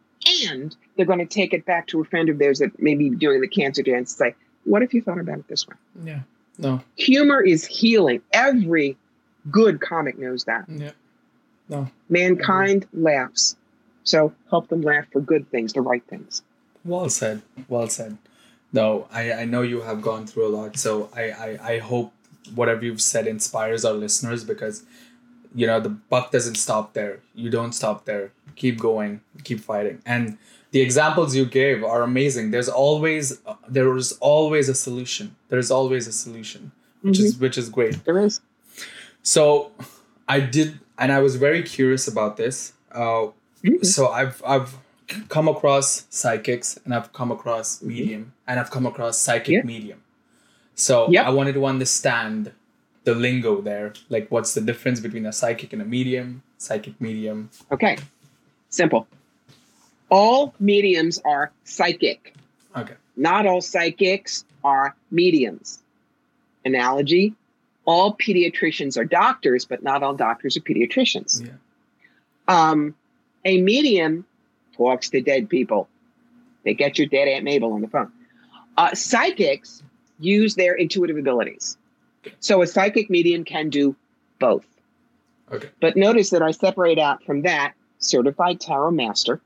[0.50, 3.10] And they're going to take it back to a friend of theirs that may be
[3.10, 5.76] doing the cancer dance and say, What if you thought about it this way?
[6.04, 6.21] Yeah.
[6.58, 6.82] No.
[6.95, 8.21] Humor is healing.
[8.34, 8.97] Every
[9.50, 10.65] good comic knows that.
[10.67, 10.91] Yeah.
[11.69, 11.89] No.
[12.10, 13.04] Mankind mm-hmm.
[13.04, 13.56] laughs.
[14.04, 16.41] So help them laugh for good things, the right things.
[16.84, 17.41] Well said.
[17.67, 18.17] Well said.
[18.73, 20.78] No, I, I know you have gone through a lot.
[20.78, 22.13] So I, I, I hope
[22.56, 24.84] whatever you've said inspires our listeners because
[25.56, 27.20] you know the buck doesn't stop there.
[27.36, 28.32] You don't stop there.
[28.56, 29.22] Keep going.
[29.44, 30.02] Keep fighting.
[30.06, 30.38] And
[30.72, 32.52] the examples you gave are amazing.
[32.52, 35.36] There's always uh, there is always a solution.
[35.50, 37.26] There's always a solution which mm-hmm.
[37.26, 38.04] is which is great.
[38.06, 38.42] There is.
[39.24, 39.72] So
[40.28, 42.74] i did and i was very curious about this.
[42.92, 43.32] Uh,
[43.64, 43.84] mm-hmm.
[43.84, 44.76] so i've i've
[45.30, 47.88] come across psychics and i've come across mm-hmm.
[47.90, 49.62] medium and i've come across psychic yeah.
[49.64, 50.02] medium
[50.78, 51.26] so yep.
[51.26, 52.54] I wanted to understand
[53.04, 53.92] the lingo there.
[54.08, 56.44] Like, what's the difference between a psychic and a medium?
[56.58, 57.50] Psychic medium.
[57.70, 57.98] Okay,
[58.70, 59.06] simple.
[60.10, 62.34] All mediums are psychic.
[62.78, 62.94] Okay.
[63.18, 65.84] Not all psychics are mediums.
[66.63, 67.36] Analogy
[67.88, 71.44] all pediatricians are doctors, but not all doctors are pediatricians.
[71.44, 71.54] Yeah.
[72.48, 72.94] Um,
[73.46, 74.26] a medium
[74.76, 75.88] talks to dead people.
[76.63, 78.12] They get your dead Aunt Mabel on the phone.
[78.76, 79.82] Uh, psychics
[80.20, 81.78] use their intuitive abilities.
[82.40, 83.96] So a psychic medium can do
[84.40, 84.66] both.
[85.52, 85.70] Okay.
[85.80, 89.42] But notice that I separate out from that certified tarot master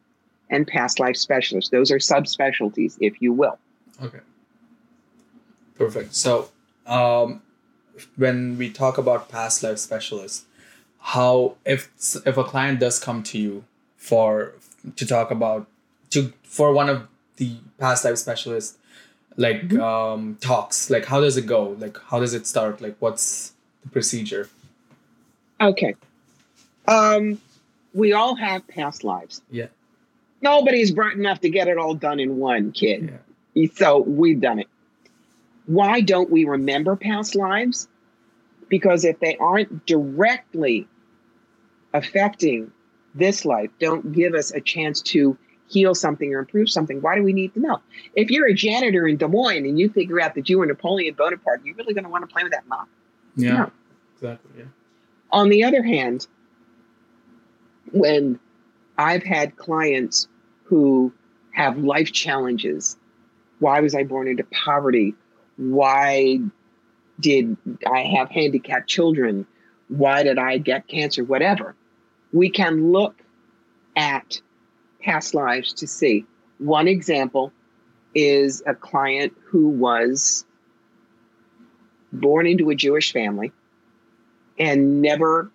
[0.49, 1.71] and past life specialist.
[1.71, 3.57] Those are subspecialties, if you will.
[4.01, 4.19] Okay.
[5.75, 6.15] Perfect.
[6.15, 6.49] So,
[6.87, 7.41] um,
[8.15, 10.45] when we talk about past life specialist,
[10.99, 11.89] how if
[12.25, 13.63] if a client does come to you
[13.97, 14.53] for
[14.95, 15.67] to talk about
[16.11, 17.07] to for one of
[17.37, 18.77] the past life specialists
[19.41, 19.81] like mm-hmm.
[19.81, 21.75] um, talks like how does it go?
[21.79, 22.79] Like how does it start?
[22.79, 24.47] Like what's the procedure?
[25.59, 25.95] Okay.
[26.87, 27.41] Um
[27.93, 29.41] we all have past lives.
[29.49, 29.67] Yeah.
[30.41, 33.19] Nobody's bright enough to get it all done in one kid.
[33.55, 33.67] Yeah.
[33.75, 34.67] so we've done it.
[35.65, 37.87] Why don't we remember past lives?
[38.69, 40.87] Because if they aren't directly
[41.93, 42.71] affecting
[43.13, 45.37] this life don't give us a chance to
[45.71, 47.79] heal something or improve something, why do we need to know?
[48.15, 51.15] If you're a janitor in Des Moines and you figure out that you were Napoleon
[51.15, 52.87] Bonaparte, you're really going to want to play with that mop.
[53.35, 53.71] Yeah, no.
[54.15, 54.51] exactly.
[54.57, 54.65] Yeah.
[55.31, 56.27] On the other hand,
[57.91, 58.39] when
[58.97, 60.27] I've had clients
[60.63, 61.13] who
[61.53, 62.97] have life challenges,
[63.59, 65.15] why was I born into poverty?
[65.55, 66.39] Why
[67.19, 67.55] did
[67.89, 69.45] I have handicapped children?
[69.87, 71.23] Why did I get cancer?
[71.23, 71.75] Whatever.
[72.33, 73.15] We can look
[73.95, 74.41] at
[75.01, 76.25] past lives to see.
[76.59, 77.51] One example
[78.13, 80.45] is a client who was
[82.11, 83.51] born into a Jewish family
[84.59, 85.49] and never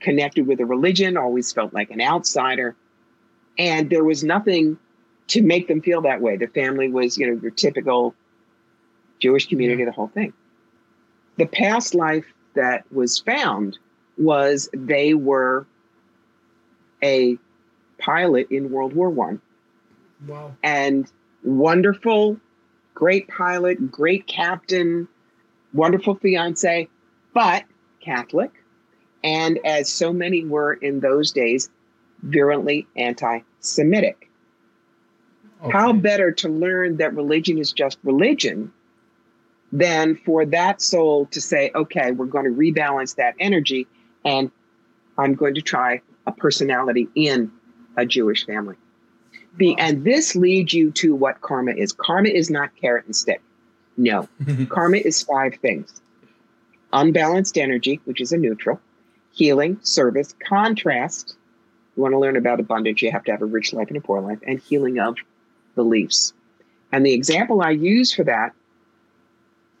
[0.00, 2.76] connected with a religion, always felt like an outsider.
[3.58, 4.78] And there was nothing
[5.28, 6.36] to make them feel that way.
[6.36, 8.14] The family was, you know, your typical
[9.18, 10.32] Jewish community, the whole thing.
[11.38, 13.78] The past life that was found
[14.18, 15.66] was they were
[17.02, 17.38] a
[18.02, 19.40] pilot in World War One.
[20.26, 20.56] Wow.
[20.62, 21.10] And
[21.42, 22.38] wonderful,
[22.94, 25.08] great pilot, great captain,
[25.72, 26.88] wonderful fiance,
[27.32, 27.64] but
[28.00, 28.50] Catholic.
[29.24, 31.70] And as so many were in those days,
[32.22, 34.28] virulently anti Semitic.
[35.62, 35.70] Okay.
[35.72, 38.72] How better to learn that religion is just religion
[39.70, 43.86] than for that soul to say, okay, we're going to rebalance that energy
[44.24, 44.50] and
[45.16, 47.52] I'm going to try a personality in
[47.96, 48.76] a Jewish family.
[49.56, 51.92] Be, and this leads you to what karma is.
[51.92, 53.42] Karma is not carrot and stick.
[53.96, 54.28] No.
[54.68, 56.00] Karma is five things
[56.94, 58.80] unbalanced energy, which is a neutral,
[59.32, 61.36] healing, service, contrast.
[61.96, 64.00] You want to learn about abundance, you have to have a rich life and a
[64.00, 65.16] poor life, and healing of
[65.74, 66.32] beliefs.
[66.90, 68.52] And the example I use for that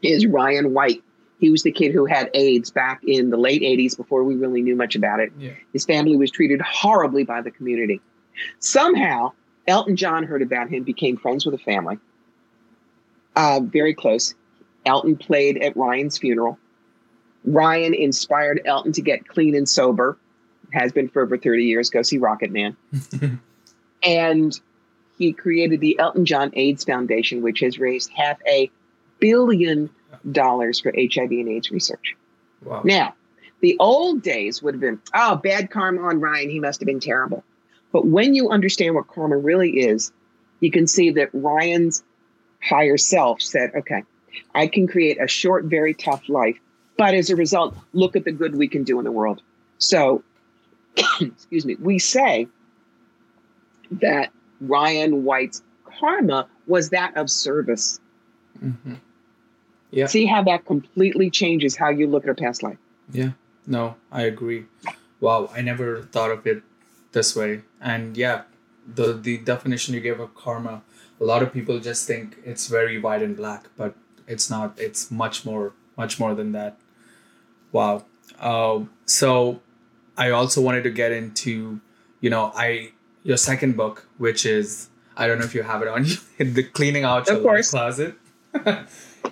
[0.02, 1.02] is Ryan White.
[1.42, 4.62] He was the kid who had AIDS back in the late 80s before we really
[4.62, 5.32] knew much about it.
[5.36, 5.50] Yeah.
[5.72, 8.00] His family was treated horribly by the community.
[8.60, 9.32] Somehow,
[9.66, 11.98] Elton John heard about him, became friends with the family,
[13.34, 14.36] uh, very close.
[14.86, 16.60] Elton played at Ryan's funeral.
[17.44, 20.16] Ryan inspired Elton to get clean and sober,
[20.72, 21.90] has been for over 30 years.
[21.90, 22.76] Go see Rocket Man.
[24.04, 24.60] and
[25.18, 28.70] he created the Elton John AIDS Foundation, which has raised half a
[29.18, 29.90] billion
[30.30, 32.16] dollars for HIV and AIDS research.
[32.64, 32.82] wow.
[32.84, 33.14] Now,
[33.60, 36.50] the old days would have been, oh, bad karma on Ryan.
[36.50, 37.44] He must have been terrible.
[37.92, 40.12] But when you understand what karma really is,
[40.60, 42.02] you can see that Ryan's
[42.62, 44.02] higher self said, okay,
[44.54, 46.56] I can create a short, very tough life.
[46.96, 49.42] But as a result, look at the good we can do in the world.
[49.78, 50.22] So,
[51.20, 52.48] excuse me, we say
[53.92, 58.00] that Ryan White's karma was that of service.
[58.62, 58.98] Mhm.
[59.92, 60.06] Yeah.
[60.06, 62.78] See how that completely changes how you look at a past life.
[63.12, 63.32] Yeah,
[63.66, 64.64] no, I agree.
[65.20, 66.62] Wow, I never thought of it
[67.12, 67.62] this way.
[67.80, 68.42] And yeah,
[68.86, 70.82] the the definition you gave of karma,
[71.20, 73.94] a lot of people just think it's very white and black, but
[74.26, 74.74] it's not.
[74.78, 76.78] It's much more, much more than that.
[77.70, 78.04] Wow.
[78.40, 79.60] Um, so
[80.16, 81.80] I also wanted to get into,
[82.20, 82.92] you know, I
[83.24, 86.62] your second book, which is I don't know if you have it on you, the
[86.62, 87.70] cleaning out Of your course.
[87.70, 88.14] closet.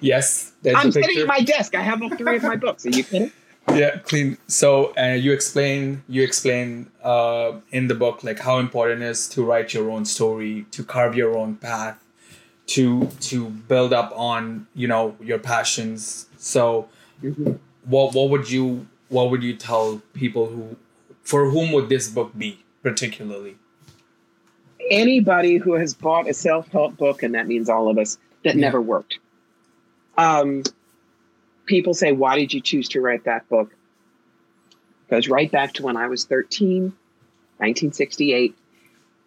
[0.00, 1.74] yes, I'm sitting at my desk.
[1.74, 2.86] I have all three of my books.
[2.86, 3.32] Are you kidding?
[3.74, 9.02] yeah clean so uh, you explain you explain uh, in the book like how important
[9.02, 12.02] it is to write your own story to carve your own path
[12.66, 16.88] to to build up on you know your passions so
[17.84, 20.76] what what would you what would you tell people who
[21.22, 23.56] for whom would this book be particularly
[24.90, 28.56] Anybody who has bought a self help book, and that means all of us, that
[28.56, 28.62] Yeah.
[28.62, 29.18] never worked.
[30.20, 30.64] Um,
[31.64, 33.74] people say, Why did you choose to write that book?
[35.08, 38.54] Goes right back to when I was 13, 1968,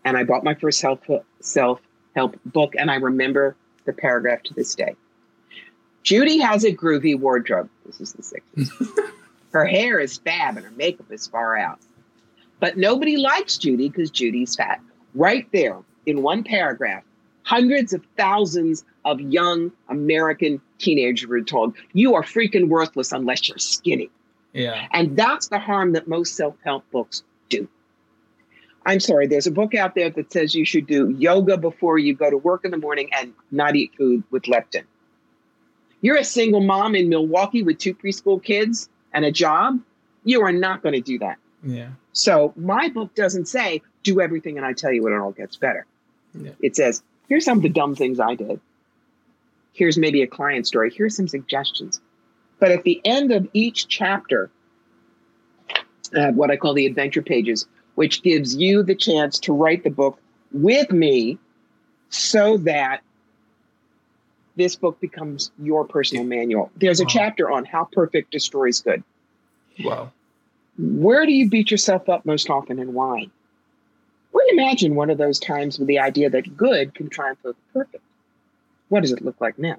[0.05, 0.99] and I bought my first self
[1.39, 1.81] self
[2.15, 4.95] help book, and I remember the paragraph to this day.
[6.03, 7.69] Judy has a groovy wardrobe.
[7.85, 9.11] This is the 60s.
[9.51, 11.79] her hair is fab and her makeup is far out.
[12.59, 14.81] But nobody likes Judy because Judy's fat.
[15.15, 17.03] Right there in one paragraph,
[17.43, 23.57] hundreds of thousands of young American teenagers were told, You are freaking worthless unless you're
[23.57, 24.09] skinny.
[24.53, 27.67] yeah And that's the harm that most self help books do.
[28.85, 32.13] I'm sorry, there's a book out there that says you should do yoga before you
[32.13, 34.83] go to work in the morning and not eat food with lectin.
[36.01, 39.79] You're a single mom in Milwaukee with two preschool kids and a job.
[40.25, 41.37] You are not going to do that.
[41.63, 45.31] yeah So my book doesn't say do everything and I tell you when it all
[45.31, 45.85] gets better.
[46.33, 46.51] Yeah.
[46.61, 48.59] It says here's some of the dumb things I did.
[49.73, 50.91] Here's maybe a client story.
[50.95, 51.99] Here's some suggestions.
[52.59, 54.49] But at the end of each chapter,
[56.15, 59.83] I have what I call the adventure pages, which gives you the chance to write
[59.83, 60.19] the book
[60.51, 61.37] with me
[62.09, 63.01] so that
[64.55, 66.71] this book becomes your personal manual.
[66.77, 67.09] There's a Wow.
[67.09, 69.03] chapter on how perfect destroys good.
[69.83, 70.11] wow
[70.77, 73.27] Where do you beat yourself up most often and why?
[74.33, 78.03] Reimagine one of those times with the idea that good can triumph over perfect.
[78.93, 79.77] What does it look like now?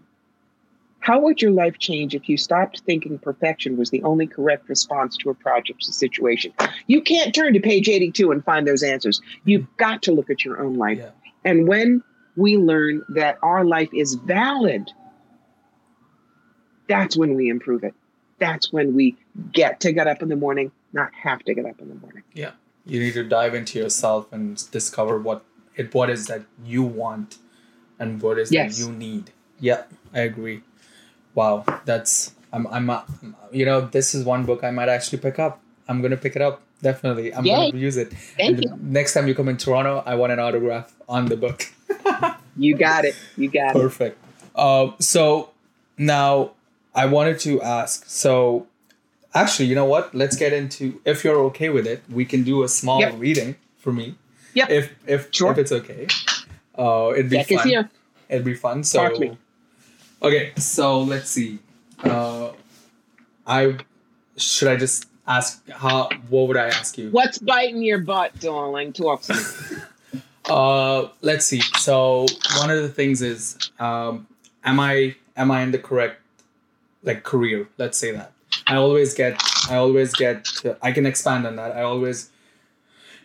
[0.99, 5.17] How would your life change if you stopped thinking perfection was the only correct response
[5.19, 6.53] to a project or situation?
[6.89, 9.21] You can't turn to page 82 and find those answers.
[9.45, 10.99] You've got to look at your own life.
[10.99, 11.11] yeah
[11.45, 12.03] And when
[12.35, 14.91] we learn that our life is valid,
[16.89, 17.95] that's when we improve it.
[18.41, 19.17] That's when we
[19.53, 22.25] get to get up in the morning, not have to get up in the morning.
[22.33, 22.51] Yeah.
[22.85, 25.45] You need to dive into yourself and discover what
[25.77, 27.39] it what is that you want
[28.05, 28.77] and what is Yes.
[28.77, 29.31] that you need
[29.69, 29.83] yeah
[30.13, 30.61] i agree
[31.35, 32.15] wow that's
[32.53, 33.01] i'm i'm uh,
[33.61, 36.43] you know this is one book i might actually pick up i'm gonna pick it
[36.43, 37.71] up definitely i'm Yay.
[37.71, 38.79] gonna use it Thank And you.
[38.99, 41.67] next time you come in toronto i want an autograph on the book
[42.57, 43.17] You got it.
[43.37, 43.81] You got it.
[43.81, 44.17] Perfect.
[44.55, 45.51] Uh, so
[45.99, 46.53] now
[46.95, 48.05] I wanted to ask.
[48.07, 48.69] So
[49.35, 50.15] actually, you know what?
[50.15, 51.01] Let's get into.
[51.05, 53.15] If you're okay with it, we can do a small Yep.
[53.19, 54.15] reading for me.
[54.55, 54.71] Yep.
[54.71, 55.51] If if Sure.
[55.51, 56.07] if it's okay.
[56.77, 57.69] Uh, it'd be is fun.
[57.69, 57.91] here.
[58.29, 58.85] It'd be fun.
[58.85, 59.37] So me.
[60.23, 60.53] okay.
[60.57, 61.59] So let's see.
[62.03, 62.51] Uh,
[63.47, 63.79] I
[64.37, 66.09] should I just ask how?
[66.29, 67.11] What would I ask you?
[67.11, 68.93] What's biting your butt, darling?
[68.93, 69.41] Talk to me.
[70.47, 71.63] Uh, let's see.
[71.79, 72.27] So
[72.59, 74.27] one of the things is, um,
[74.63, 76.21] am I am I in the correct
[77.03, 77.67] like career?
[77.79, 78.33] Let's say that.
[78.67, 80.47] I always get I always get
[80.83, 81.73] I can expand on that.
[81.73, 82.31] I always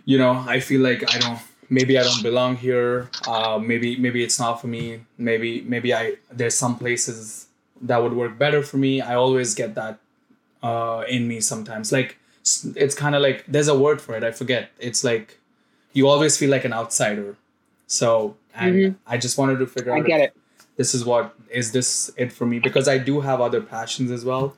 [0.05, 1.39] you know, I feel like I don't
[1.69, 3.09] maybe I don't belong here.
[3.27, 5.01] Uh, maybe maybe it's not for me.
[5.17, 7.47] Maybe maybe I there's some places
[7.81, 9.01] that would work better for me.
[9.01, 9.99] I always get that
[10.61, 11.91] uh, in me sometimes.
[11.91, 12.17] Like
[12.75, 14.23] it's kind of like there's a word for it.
[14.23, 14.71] I forget.
[14.79, 15.39] It's like
[15.93, 17.35] you always feel like an outsider.
[17.87, 19.11] So and mm-hmm.
[19.11, 19.99] I just wanted to figure out.
[19.99, 20.35] I get it.
[20.75, 24.23] This is what is this it for me because I do have other passions as
[24.25, 24.55] well.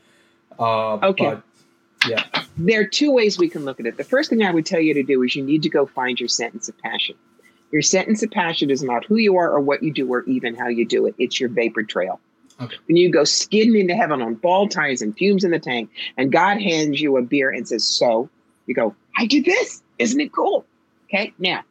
[0.60, 1.26] Uh, okay.
[1.26, 1.44] But,
[2.08, 2.24] yeah.
[2.66, 3.98] There are two ways we can look at it.
[3.98, 6.20] The first thing I would tell you to do is you need to go find
[6.20, 7.16] your sentence of passion.
[7.72, 10.56] Your sentence of passion is not who you are or what you do or even
[10.56, 11.16] how you do it.
[11.18, 12.20] It's your vapor trail.
[12.62, 12.76] Okay.
[12.88, 16.32] When you go skidding into heaven on ball tires and fumes in the tank, and
[16.32, 18.30] God hands you a beer and says, So,
[18.68, 19.82] you go, I did this.
[19.98, 20.66] Isn't it cool?
[21.06, 21.34] Okay.
[21.40, 21.64] Now,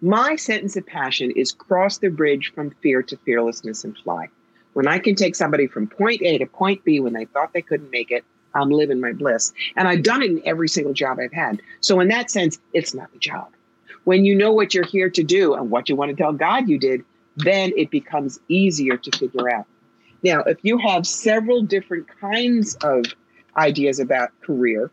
[0.00, 4.28] my sentence of passion is cross the bridge from fear to fearlessness and fly.
[4.72, 7.62] When I can take somebody from point A to point B when they thought they
[7.62, 9.52] couldn't make it, I'm living my bliss.
[9.76, 11.60] And I've done it in every single job I've had.
[11.80, 13.48] So, in that sense, it's not a job.
[14.04, 16.68] When you know what you're here to do and what you want to tell God
[16.68, 17.04] you did,
[17.36, 19.66] then it becomes easier to figure out.
[20.22, 23.04] Now, if you have several different kinds of
[23.56, 24.90] ideas about career,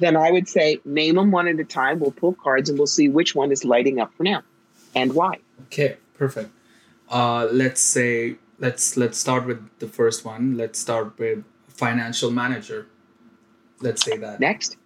[0.00, 2.00] then I would say name them one at a time.
[2.00, 4.42] We'll pull cards and we'll see which one is lighting up for now
[4.94, 5.38] and why.
[5.64, 6.50] Okay, perfect.
[7.10, 10.56] Uh, let's say let's let's start with the first one.
[10.56, 11.44] Let's start with
[11.74, 12.86] financial manager.
[13.80, 14.40] Let's say that.
[14.40, 14.76] Next.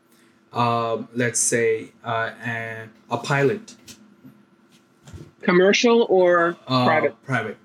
[0.53, 3.75] Uh, let's say uh, a, a pilot.
[5.43, 7.23] Commercial or uh, private?
[7.25, 7.59] Private.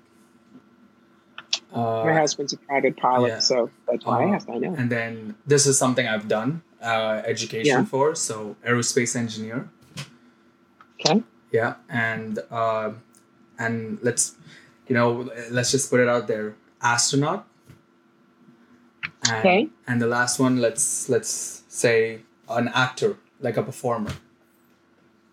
[1.72, 3.38] Uh, My husband's a private pilot, yeah.
[3.38, 4.50] so that's why I uh, asked.
[4.50, 4.74] I know.
[4.76, 7.84] And then this is something I've done uh, education yeah.
[7.84, 9.70] for, so aerospace engineer.
[11.00, 11.22] Okay.
[11.50, 12.92] Yeah, and uh,
[13.58, 14.36] and let's
[14.86, 17.46] you know let's just put it out there, astronaut.
[19.28, 19.68] And, okay.
[19.86, 24.12] And the last one, let's let's say an actor, like a performer.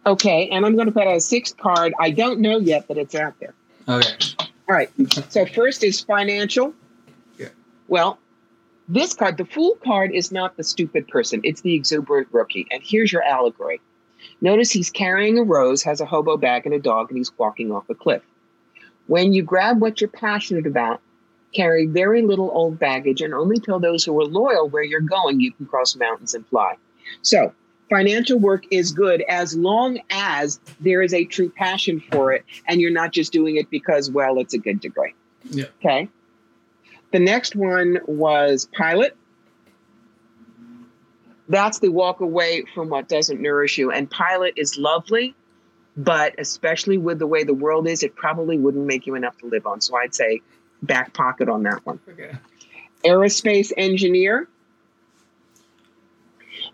[0.05, 1.93] Okay, and I'm going to put a sixth card.
[1.99, 3.53] I don't know yet, but it's out there.
[3.87, 4.15] Okay.
[4.39, 4.89] All right.
[5.29, 6.73] So first is financial.
[7.37, 7.49] Yeah.
[7.87, 8.19] Well,
[8.87, 11.41] this card, the fool card, is not the stupid person.
[11.43, 12.67] It's the exuberant rookie.
[12.71, 13.81] And here's your allegory.
[14.41, 17.71] Notice he's carrying a rose, has a hobo bag and a dog, and he's walking
[17.71, 18.21] off a cliff.
[19.07, 21.01] When you grab what you're passionate about,
[21.53, 25.39] carry very little old baggage, and only tell those who are loyal where you're going,
[25.39, 26.75] you can cross mountains and fly.
[27.21, 27.53] So
[27.89, 32.79] financial work is good as long as there is a true passion for it and
[32.79, 35.13] you're not just doing it because, well, it's a good degree.
[35.49, 35.65] Yeah.
[35.79, 36.07] Okay.
[37.11, 39.17] The next one was pilot.
[41.47, 43.91] That's the walk away from what doesn't nourish you.
[43.91, 45.33] And pilot is lovely,
[45.97, 49.47] but especially with the way the world is, it probably wouldn't make you enough to
[49.47, 49.81] live on.
[49.81, 50.41] So I'd say
[50.83, 51.99] back pocket on that one.
[52.09, 52.31] Okay.
[53.05, 54.47] Aerospace engineer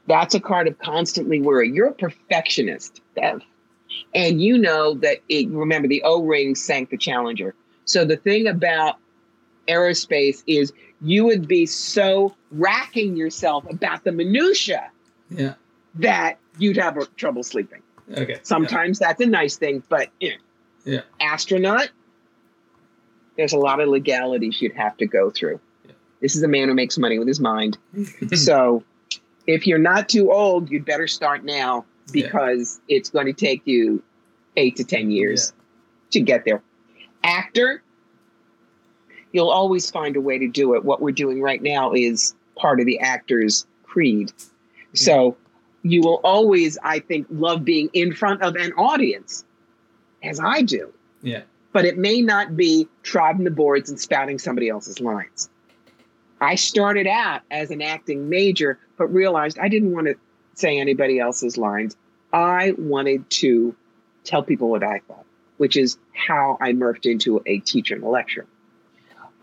[0.07, 1.69] that's a card of constantly worry.
[1.71, 3.41] You're a perfectionist, Dev.
[4.13, 7.55] And you know that it, remember the O ring sank the Challenger.
[7.85, 8.97] So the thing about
[9.67, 14.89] aerospace is you would be so racking yourself about the minutia
[15.29, 15.55] yeah.
[15.95, 17.81] that you'd have trouble sleeping.
[18.11, 18.39] Okay.
[18.43, 19.07] Sometimes yeah.
[19.07, 20.35] that's a nice thing, but know,
[20.85, 21.01] yeah.
[21.19, 21.89] astronaut,
[23.37, 25.59] there's a lot of legalities you'd have to go through.
[25.85, 25.91] Yeah.
[26.21, 27.77] This is a man who makes money with his mind.
[28.33, 28.83] so
[29.47, 32.97] if you're not too old, you'd better start now because yeah.
[32.97, 34.01] it's going to take you
[34.57, 35.63] eight to 10 years yeah.
[36.11, 36.61] to get there.
[37.23, 37.81] Actor,
[39.31, 40.85] you'll always find a way to do it.
[40.85, 44.31] What we're doing right now is part of the actor's creed.
[44.93, 45.35] So
[45.83, 49.43] you will always, I think, love being in front of an audience,
[50.23, 50.91] as I do.
[51.21, 51.41] Yeah.
[51.75, 55.49] But it may not be trotting the boards and spouting somebody else's lines.
[56.39, 60.15] I started out as an acting major, but realized I didn't want to
[60.53, 61.97] say anybody else's lines.
[62.31, 63.75] I wanted to
[64.23, 65.25] tell people what I thought,
[65.57, 68.47] which is how I morphed into a teacher and a lecturer.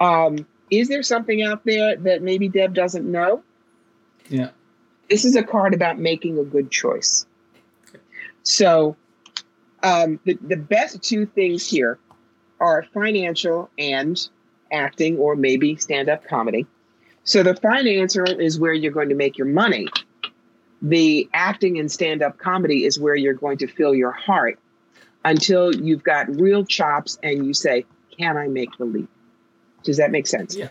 [0.01, 3.43] Um, is there something out there that maybe Dev doesn't know?
[4.30, 4.53] Yeah.
[5.11, 7.26] This is a card about making a good choice.
[8.43, 8.97] So,
[9.83, 11.99] um, the, the best two things here
[12.63, 14.17] are financial and
[14.71, 16.65] acting, or maybe stand up comedy.
[17.25, 19.89] So the financier is where you're going to make your money.
[20.81, 24.59] The acting and stand up comedy is where you're going to fill your heart
[25.25, 27.85] until you've got real chops and you say,
[28.17, 29.09] Can I make the leap?
[29.83, 30.57] Does that make sense?
[30.57, 30.69] Yeah,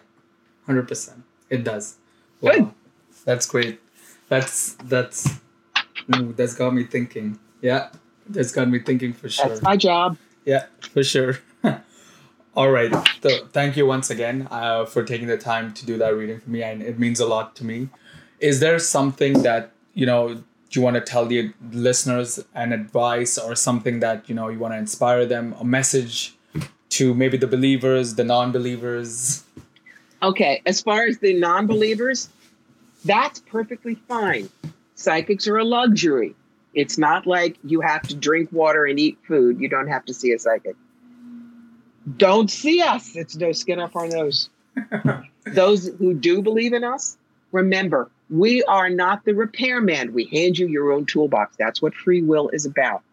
[0.67, 1.21] 100%.
[1.49, 1.97] It does.
[2.39, 2.51] Wow.
[2.51, 2.71] Good.
[3.25, 3.79] That's great.
[4.29, 5.29] That's, that's,
[6.15, 7.37] ooh, that's got me thinking.
[7.61, 7.89] Yeah,
[8.27, 9.49] that's got me thinking for sure.
[9.49, 10.17] That's my job.
[10.45, 11.39] Yeah, for sure.
[12.53, 12.93] All right.
[13.23, 16.49] So thank you once again uh, for taking the time to do that reading for
[16.49, 17.89] me, and it means a lot to me.
[18.39, 23.55] Is there something that you know you want to tell the listeners an advice or
[23.55, 26.35] something that you know you want to inspire them, a message
[26.89, 29.43] to maybe the believers, the non-believers?
[30.21, 32.29] Okay, as far as the non-believers,
[33.05, 34.49] that's perfectly fine.
[34.95, 36.35] Psychics are a luxury.
[36.73, 39.59] It's not like you have to drink water and eat food.
[39.59, 40.75] You don't have to see a psychic.
[42.17, 43.15] Don't see us.
[43.15, 44.49] It's no skin off our nose.
[45.45, 47.17] Those who do believe in us,
[47.51, 50.13] remember, we are not the repairman.
[50.13, 51.57] We hand you your own toolbox.
[51.57, 53.03] That's what free will is about.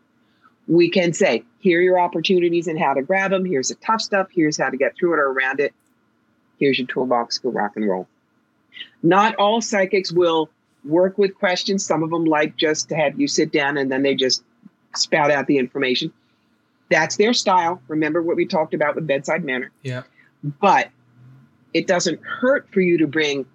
[0.68, 3.44] We can say, here are your opportunities and how to grab them.
[3.44, 4.28] Here's the tough stuff.
[4.30, 5.74] Here's how to get through it or around it.
[6.58, 7.38] Here's your toolbox.
[7.38, 8.06] Go rock and roll.
[9.02, 10.50] Not all psychics will
[10.84, 11.84] work with questions.
[11.84, 14.44] Some of them like just to have you sit down and then they just
[14.94, 16.12] spout out the information.
[16.90, 17.82] That's their style.
[17.88, 19.70] Remember what we talked about with bedside manner.
[19.82, 20.02] Yeah.
[20.42, 20.90] But
[21.74, 23.46] it doesn't hurt for you to bring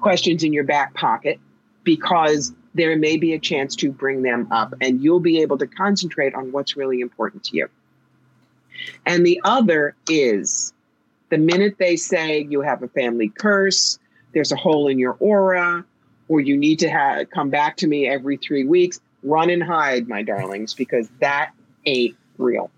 [0.00, 1.38] questions in your back pocket
[1.84, 5.66] because there may be a chance to bring them up and you'll be able to
[5.66, 7.68] concentrate on what's really important to you.
[9.06, 10.72] And the other is
[11.30, 13.98] the minute they say you have a family curse,
[14.32, 15.84] there's a hole in your aura,
[16.28, 20.08] or you need to have, come back to me every three weeks, run and hide,
[20.08, 21.52] my darlings, because that
[21.86, 22.70] ain't real.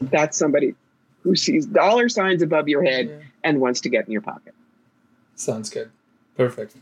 [0.00, 0.74] That's somebody
[1.22, 3.26] who sees dollar signs above your head yeah.
[3.44, 4.54] and wants to get in your pocket.
[5.34, 5.90] Sounds good.
[6.36, 6.76] Perfect.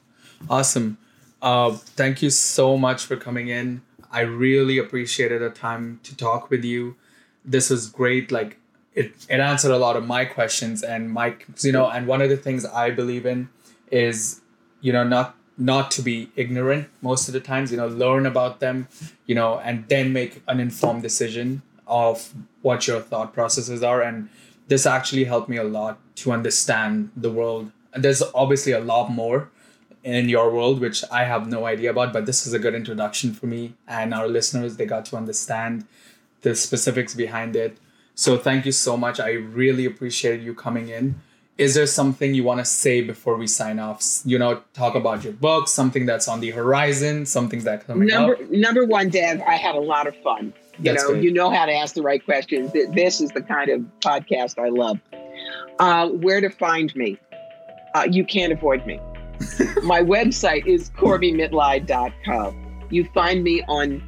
[0.48, 0.98] Awesome.
[1.42, 3.82] Uh, thank you so much for coming in.
[4.10, 6.96] I really appreciated the time to talk with you.
[7.44, 8.32] This was great.
[8.32, 8.58] Like
[8.94, 12.30] it, it answered a lot of my questions and my, you know, and one of
[12.30, 13.48] the things I believe in
[13.90, 14.40] is,
[14.80, 18.60] you know, not not to be ignorant most of the times you know learn about
[18.60, 18.86] them
[19.26, 24.02] you know and then make an informed decision of what your thought processes are.
[24.02, 24.28] And
[24.68, 27.70] this actually helped me a lot to understand the world.
[27.92, 29.50] And there's obviously a lot more
[30.02, 33.34] in your world which i have no idea about but this is a good introduction
[33.34, 34.76] for me and our listeners.
[34.76, 35.84] They got to understand
[36.42, 37.78] the specifics behind it.
[38.14, 39.18] So thank you so much.
[39.18, 41.20] I really appreciated you coming in
[41.58, 44.02] is there something you want to say before we sign off?
[44.24, 48.34] You know, talk about your book, something that's on the horizon, something that coming number,
[48.34, 48.50] up.
[48.50, 50.52] Number one, Dev, I had a lot of fun.
[50.78, 51.24] You that's know, great.
[51.24, 52.72] you know how to ask the right questions.
[52.72, 54.98] This is the kind of podcast I love.
[55.78, 57.18] Uh, where to find me?
[57.94, 59.00] Uh, you can't avoid me.
[59.82, 62.86] My website is corbiemitleid.com.
[62.90, 64.02] You find me on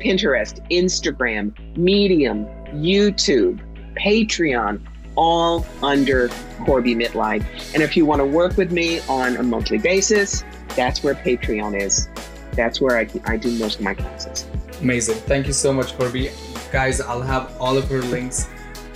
[0.00, 2.44] Pinterest, Instagram, Medium,
[2.74, 3.60] YouTube,
[3.96, 4.80] Patreon,
[5.16, 6.28] all under
[6.64, 7.44] Corbie Mitleid.
[7.74, 10.44] And if you want to work with me on a monthly basis,
[10.76, 12.08] that's where Patreon is.
[12.52, 14.46] That's where I, I do most of my classes.
[14.80, 15.16] Amazing.
[15.16, 16.30] Thank you so much, Corby.
[16.70, 18.48] Guys, I'll have all of her links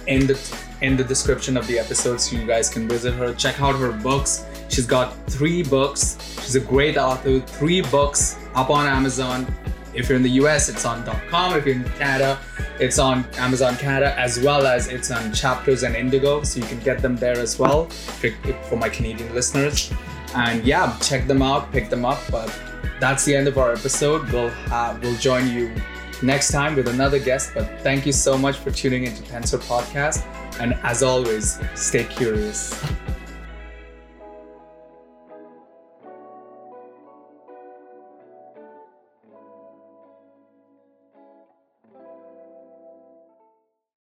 [0.07, 0.37] in the
[0.83, 3.35] in the description of the episode so you guys can visit her.
[3.35, 4.45] Check out her books.
[4.69, 6.19] She's got three books.
[6.43, 7.41] She's a great author.
[7.41, 9.47] Three books up on Amazon.
[9.97, 11.57] If you're in the US, it's on .com.
[11.57, 12.39] If you're in Canada,
[12.79, 16.79] it's on Amazon Canada as well as it's on Chapters and Indigo, so you can
[16.81, 19.93] get them there as well for, my Canadian listeners.
[20.35, 22.21] And yeah, check them out, pick them up.
[22.31, 22.55] But
[23.01, 24.31] that's the end of our episode.
[24.31, 24.53] We'll
[25.01, 25.75] we'll join you
[26.23, 27.53] next time with another guest.
[27.55, 30.25] But thank you so much for tuning into Tensor Podcast.
[30.61, 32.75] And as always, stay curious.